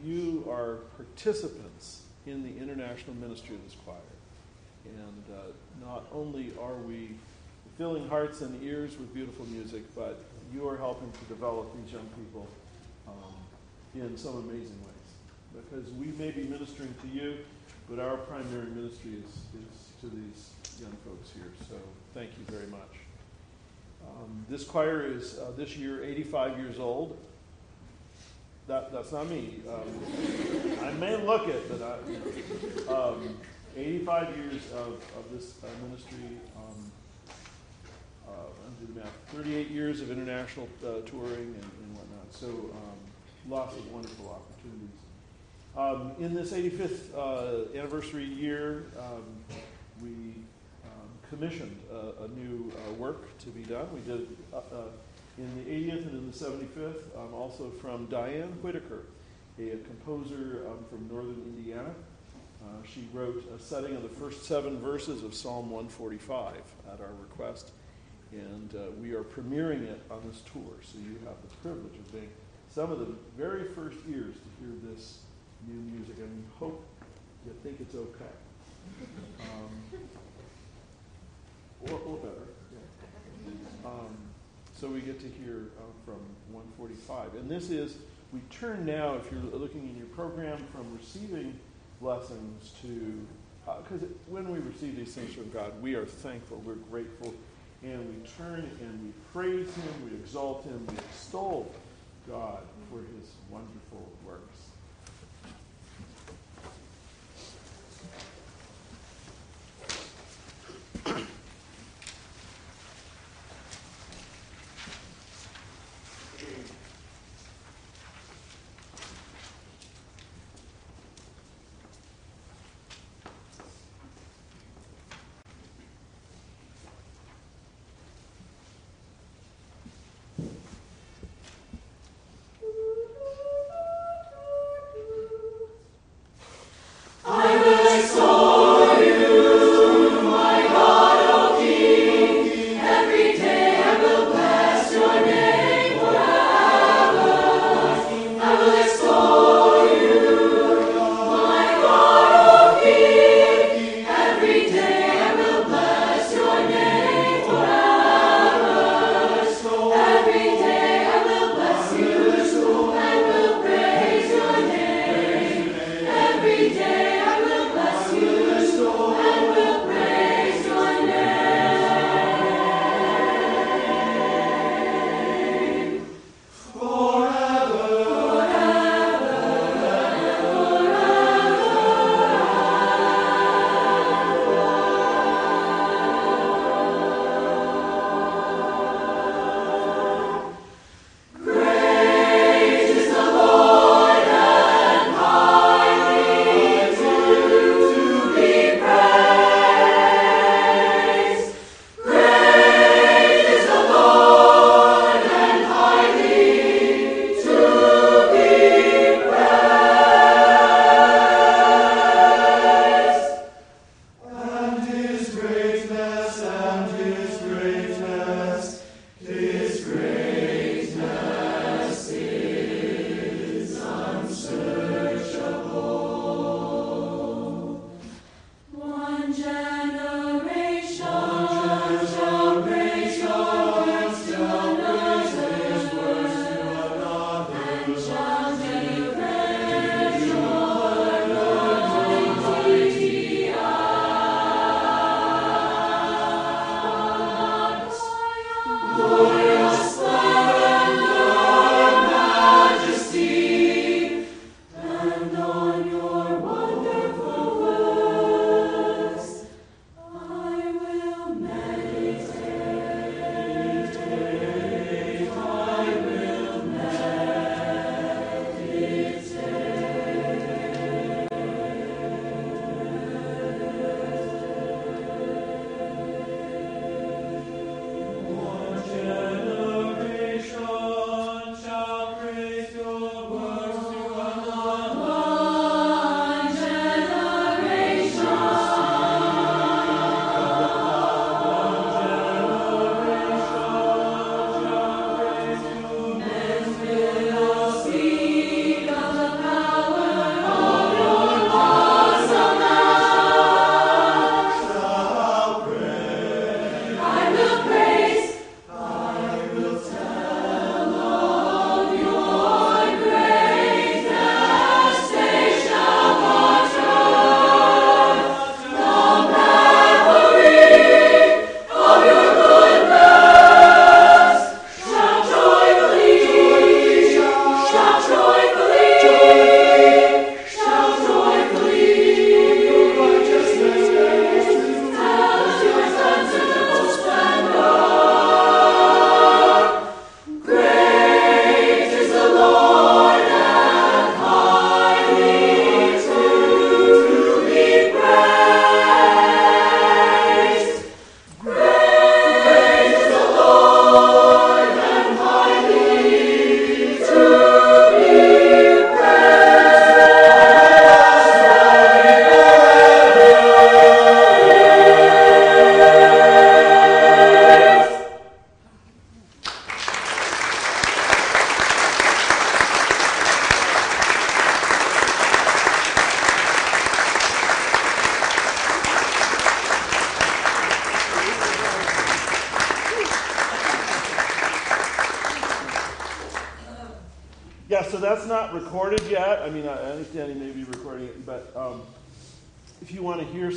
you 0.06 0.45
are 0.49 0.80
participants 0.98 2.03
in 2.27 2.44
the 2.44 2.61
international 2.61 3.15
ministry 3.15 3.56
of 3.56 3.64
this 3.64 3.76
choir. 3.84 3.98
And 4.86 5.23
uh, 5.36 5.86
not 5.86 6.06
only 6.14 6.52
are 6.61 6.76
we 6.76 7.11
filling 7.77 8.07
hearts 8.07 8.41
and 8.41 8.61
ears 8.64 8.98
with 8.98 9.14
beautiful 9.14 9.45
music, 9.48 9.84
but 9.95 10.23
you 10.53 10.68
are 10.69 10.77
helping 10.77 11.11
to 11.11 11.26
develop 11.26 11.68
these 11.82 11.94
young 11.94 12.07
people 12.18 12.48
um, 13.07 13.34
in 13.95 14.18
some 14.18 14.38
amazing 14.38 14.80
ways. 14.84 15.64
Because 15.72 15.91
we 15.94 16.07
may 16.18 16.32
be 16.32 16.44
ministering 16.44 16.94
to 17.02 17.07
you, 17.07 17.38
but 17.90 17.99
our 17.99 18.18
primary 18.18 18.69
ministry 18.69 19.11
is, 19.14 19.32
is 19.61 19.90
to 20.02 20.07
these 20.07 20.52
young 20.80 20.95
folks 21.06 21.32
here. 21.32 21.52
So 21.69 21.76
thank 22.14 22.32
you 22.38 22.45
very 22.53 22.68
much. 22.68 22.80
Um, 24.03 24.45
this 24.49 24.64
choir 24.64 25.06
is 25.06 25.40
uh, 25.40 25.52
this 25.57 25.76
year 25.76 26.03
85 26.03 26.60
years 26.60 26.80
old. 26.80 27.18
That, 28.67 28.91
that's 28.91 29.11
not 29.11 29.29
me. 29.29 29.61
Um, 29.69 30.83
I 30.83 30.91
may 30.93 31.23
look 31.23 31.47
it, 31.47 31.69
but 31.69 31.81
I, 31.81 32.91
um, 32.91 33.37
85 33.75 34.37
years 34.37 34.71
of, 34.73 34.93
of 35.17 35.31
this 35.31 35.55
uh, 35.63 35.67
ministry. 35.87 36.39
Um, 36.57 36.91
uh, 38.27 38.31
do 38.79 38.93
the 38.93 38.99
math. 38.99 39.13
38 39.27 39.69
years 39.69 40.01
of 40.01 40.09
international 40.09 40.67
uh, 40.83 41.01
touring 41.05 41.53
and, 41.53 41.55
and, 41.55 41.95
whatnot. 41.95 42.31
So 42.31 42.47
um, 42.47 42.97
lots 43.47 43.77
of 43.77 43.91
wonderful 43.91 44.29
opportunities. 44.29 44.89
Um, 45.77 46.13
in 46.19 46.33
this 46.33 46.51
85th 46.51 47.15
uh, 47.15 47.77
anniversary 47.77 48.25
year, 48.25 48.85
um, 48.97 49.23
we 50.01 50.33
commissioned 51.29 51.77
a, 51.91 52.23
a 52.23 52.27
new 52.29 52.71
uh, 52.71 52.93
work 52.93 53.37
to 53.39 53.49
be 53.49 53.63
done. 53.63 53.87
We 53.93 54.01
did 54.01 54.27
uh, 54.53 54.59
in 55.37 55.55
the 55.55 55.69
80th 55.69 56.07
and 56.07 56.11
in 56.11 56.31
the 56.31 56.37
75th, 56.37 57.17
um, 57.17 57.33
also 57.33 57.69
from 57.69 58.05
Diane 58.05 58.53
Whitaker, 58.61 59.05
a, 59.59 59.77
composer 59.87 60.65
um, 60.67 60.85
from 60.89 61.07
northern 61.09 61.41
Indiana. 61.57 61.93
Uh, 62.63 62.67
she 62.85 63.07
wrote 63.13 63.43
a 63.55 63.61
setting 63.61 63.95
of 63.95 64.03
the 64.03 64.09
first 64.09 64.45
seven 64.45 64.79
verses 64.79 65.23
of 65.23 65.33
Psalm 65.33 65.69
145 65.69 66.55
at 66.91 66.99
our 66.99 67.13
request, 67.21 67.71
and 68.31 68.73
uh, 68.75 68.91
we 69.01 69.13
are 69.13 69.23
premiering 69.23 69.83
it 69.83 70.01
on 70.09 70.21
this 70.27 70.41
tour. 70.51 70.73
So 70.81 70.97
you 70.97 71.19
have 71.25 71.35
the 71.41 71.55
privilege 71.61 71.95
of 71.95 72.11
being 72.11 72.29
some 72.73 72.91
of 72.91 72.99
the 72.99 73.13
very 73.37 73.69
first 73.73 73.97
ears 74.09 74.35
to 74.35 74.65
hear 74.65 74.73
this 74.91 75.19
new 75.67 75.79
music, 75.91 76.15
and 76.17 76.29
we 76.29 76.43
hope 76.59 76.83
you 77.45 77.53
think 77.63 77.79
it's 77.79 77.95
okay. 77.95 78.35
Um, 79.41 79.99
or, 81.91 81.99
or 81.99 82.17
better. 82.17 82.47
Yeah. 82.71 83.89
Um, 83.89 84.17
so 84.76 84.89
we 84.89 84.99
get 85.02 85.19
to 85.22 85.27
hear 85.27 85.69
uh, 85.77 85.81
from 86.03 86.19
145. 86.52 87.35
And 87.35 87.49
this 87.49 87.69
is, 87.69 87.95
we 88.34 88.41
turn 88.49 88.85
now, 88.85 89.15
if 89.15 89.31
you're 89.31 89.41
looking 89.41 89.88
in 89.88 89.95
your 89.97 90.07
program, 90.07 90.57
from 90.72 90.85
receiving 90.97 91.57
blessings 92.02 92.73
to, 92.81 93.26
because 93.65 94.03
uh, 94.03 94.14
when 94.27 94.52
we 94.52 94.60
receive 94.60 94.97
these 94.97 95.14
things 95.14 95.34
from 95.34 95.49
God, 95.52 95.81
we 95.81 95.95
are 95.95 96.06
thankful, 96.06 96.61
we're 96.65 96.76
grateful, 96.76 97.34
and 97.84 97.99
we 98.10 98.30
turn 98.38 98.69
and 98.81 99.03
we 99.03 99.14
praise 99.34 99.73
Him, 99.76 100.10
we 100.10 100.15
exalt 100.18 100.65
Him, 100.65 100.85
we 100.88 100.97
extol 100.97 101.72
God 102.27 102.64
for 102.89 102.97
His 102.97 103.31
wonderful 103.49 104.11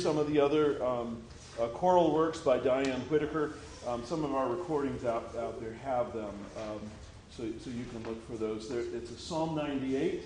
some 0.09 0.17
of 0.17 0.33
the 0.33 0.39
other 0.39 0.83
um, 0.83 1.21
uh, 1.61 1.67
choral 1.67 2.11
works 2.11 2.39
by 2.39 2.57
Diane 2.57 2.99
Whitaker, 3.11 3.53
um, 3.85 4.03
some 4.03 4.25
of 4.25 4.33
our 4.33 4.49
recordings 4.49 5.05
out, 5.05 5.35
out 5.37 5.61
there 5.61 5.73
have 5.85 6.13
them, 6.13 6.33
um, 6.57 6.79
so, 7.29 7.43
so 7.63 7.69
you 7.69 7.85
can 7.91 8.01
look 8.09 8.27
for 8.27 8.35
those. 8.35 8.67
There, 8.67 8.79
it's 8.79 9.11
a 9.11 9.19
Psalm 9.19 9.55
98 9.55 10.23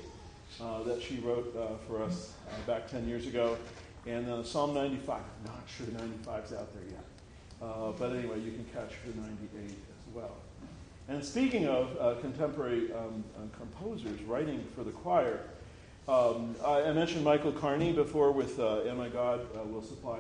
uh, 0.61 0.84
that 0.84 1.01
she 1.01 1.18
wrote 1.18 1.53
uh, 1.57 1.76
for 1.85 2.01
us 2.01 2.31
uh, 2.47 2.65
back 2.65 2.89
10 2.89 3.10
years 3.10 3.27
ago, 3.27 3.57
and 4.05 4.26
then 4.26 4.45
Psalm 4.45 4.73
95. 4.73 5.19
I'm 5.19 5.51
not 5.51 5.64
sure 5.68 5.85
95's 5.88 6.53
out 6.53 6.73
there 6.73 6.89
yet. 6.89 7.03
Uh, 7.61 7.91
but 7.91 8.15
anyway, 8.15 8.39
you 8.39 8.53
can 8.53 8.64
catch 8.73 8.93
her 9.03 9.11
98 9.18 9.65
as 9.65 10.14
well. 10.14 10.38
And 11.10 11.22
speaking 11.22 11.68
of 11.68 11.97
uh, 11.99 12.22
contemporary 12.22 12.93
um, 12.93 13.22
composers 13.60 14.22
writing 14.22 14.64
for 14.77 14.85
the 14.85 14.91
choir, 14.91 15.41
um, 16.07 16.55
I, 16.65 16.84
I, 16.84 16.93
mentioned 16.93 17.23
Michael 17.23 17.51
Carney 17.51 17.93
before 17.93 18.31
with 18.31 18.59
uh, 18.59 18.81
And 18.81 19.13
God 19.13 19.41
uh, 19.55 19.63
Will 19.63 19.81
Supply. 19.81 20.19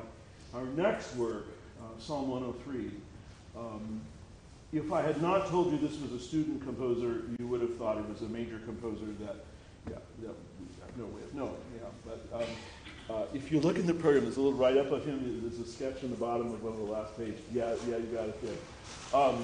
Our 0.53 0.65
next 0.65 1.15
work, 1.15 1.47
uh, 1.81 1.99
Psalm 1.99 2.29
103, 2.29 2.91
um, 3.57 4.01
if 4.71 4.91
I 4.91 5.01
had 5.01 5.21
not 5.21 5.47
told 5.47 5.71
you 5.71 5.77
this 5.77 5.99
was 5.99 6.11
a 6.11 6.19
student 6.19 6.63
composer, 6.63 7.23
you 7.37 7.47
would 7.47 7.61
have 7.61 7.75
thought 7.77 7.97
it 7.97 8.09
was 8.09 8.21
a 8.21 8.29
major 8.29 8.59
composer 8.65 9.05
that, 9.19 9.35
yeah, 9.89 9.97
that 10.21 10.35
we 10.59 10.67
have 10.81 10.97
no 10.97 11.05
way 11.05 11.21
of 11.21 11.33
knowing. 11.35 11.51
Yeah, 11.75 11.89
but 12.05 12.41
um, 12.41 12.49
uh, 13.09 13.25
if 13.33 13.51
you 13.51 13.59
look 13.59 13.77
in 13.77 13.85
the 13.85 13.93
program, 13.93 14.23
there's 14.23 14.37
a 14.37 14.41
little 14.41 14.57
write 14.57 14.77
up 14.77 14.91
of 14.91 15.05
him. 15.05 15.41
There's 15.41 15.59
a 15.59 15.69
sketch 15.69 16.03
in 16.03 16.09
the 16.09 16.15
bottom 16.15 16.47
of 16.47 16.63
one 16.63 16.73
of 16.73 16.79
the 16.79 16.85
last 16.85 17.15
pages. 17.17 17.39
Yeah, 17.53 17.75
yeah, 17.87 17.97
you 17.97 18.05
got 18.05 18.29
it 18.29 18.41
there. 18.41 19.21
Um, 19.21 19.43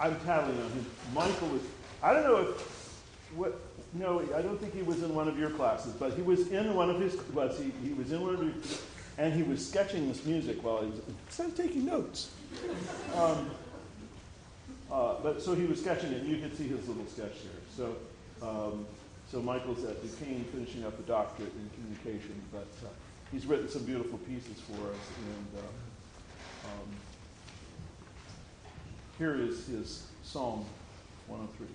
I'm 0.00 0.18
tattling 0.20 0.58
on 0.62 0.70
him. 0.70 0.86
Michael 1.12 1.48
was, 1.48 1.62
I 2.02 2.12
don't 2.12 2.22
know 2.22 2.36
if, 2.38 3.02
what, 3.34 3.60
no, 3.94 4.20
I 4.34 4.42
don't 4.42 4.60
think 4.60 4.74
he 4.74 4.82
was 4.82 5.02
in 5.02 5.14
one 5.14 5.28
of 5.28 5.38
your 5.38 5.50
classes, 5.50 5.92
but 5.94 6.12
he 6.12 6.22
was 6.22 6.48
in 6.48 6.74
one 6.74 6.90
of 6.90 7.00
his, 7.00 7.16
was 7.32 7.58
he, 7.58 7.72
he 7.86 7.94
was 7.94 8.12
in 8.12 8.20
one 8.20 8.34
of 8.34 8.42
your, 8.42 8.52
and 9.16 9.32
he 9.32 9.42
was 9.42 9.66
sketching 9.66 10.08
this 10.08 10.24
music 10.24 10.62
while 10.62 10.82
he 10.82 10.90
was, 10.90 11.00
so 11.30 11.44
I'm 11.44 11.52
taking 11.52 11.86
notes. 11.86 12.30
Um, 13.16 13.50
uh, 14.90 15.14
but 15.22 15.42
so 15.42 15.54
he 15.54 15.64
was 15.64 15.80
sketching 15.80 16.12
it, 16.12 16.22
and 16.22 16.28
you 16.28 16.38
could 16.38 16.56
see 16.56 16.68
his 16.68 16.86
little 16.88 17.06
sketch 17.06 17.34
there. 17.42 17.62
So, 17.76 17.96
um, 18.46 18.86
so 19.30 19.40
Michael's 19.40 19.84
at 19.84 20.02
Duquesne 20.02 20.44
finishing 20.52 20.84
up 20.84 20.98
a 20.98 21.02
doctorate 21.02 21.52
in 21.52 21.70
communication, 21.74 22.40
but 22.52 22.68
uh, 22.84 22.88
he's 23.30 23.46
written 23.46 23.68
some 23.68 23.84
beautiful 23.84 24.18
pieces 24.18 24.60
for 24.60 24.72
us, 24.72 24.98
and 25.18 25.62
uh, 25.62 26.68
um, 26.68 26.88
here 29.18 29.34
is 29.34 29.66
his 29.66 30.06
Psalm 30.22 30.64
103. 31.26 31.66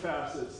Facets 0.00 0.59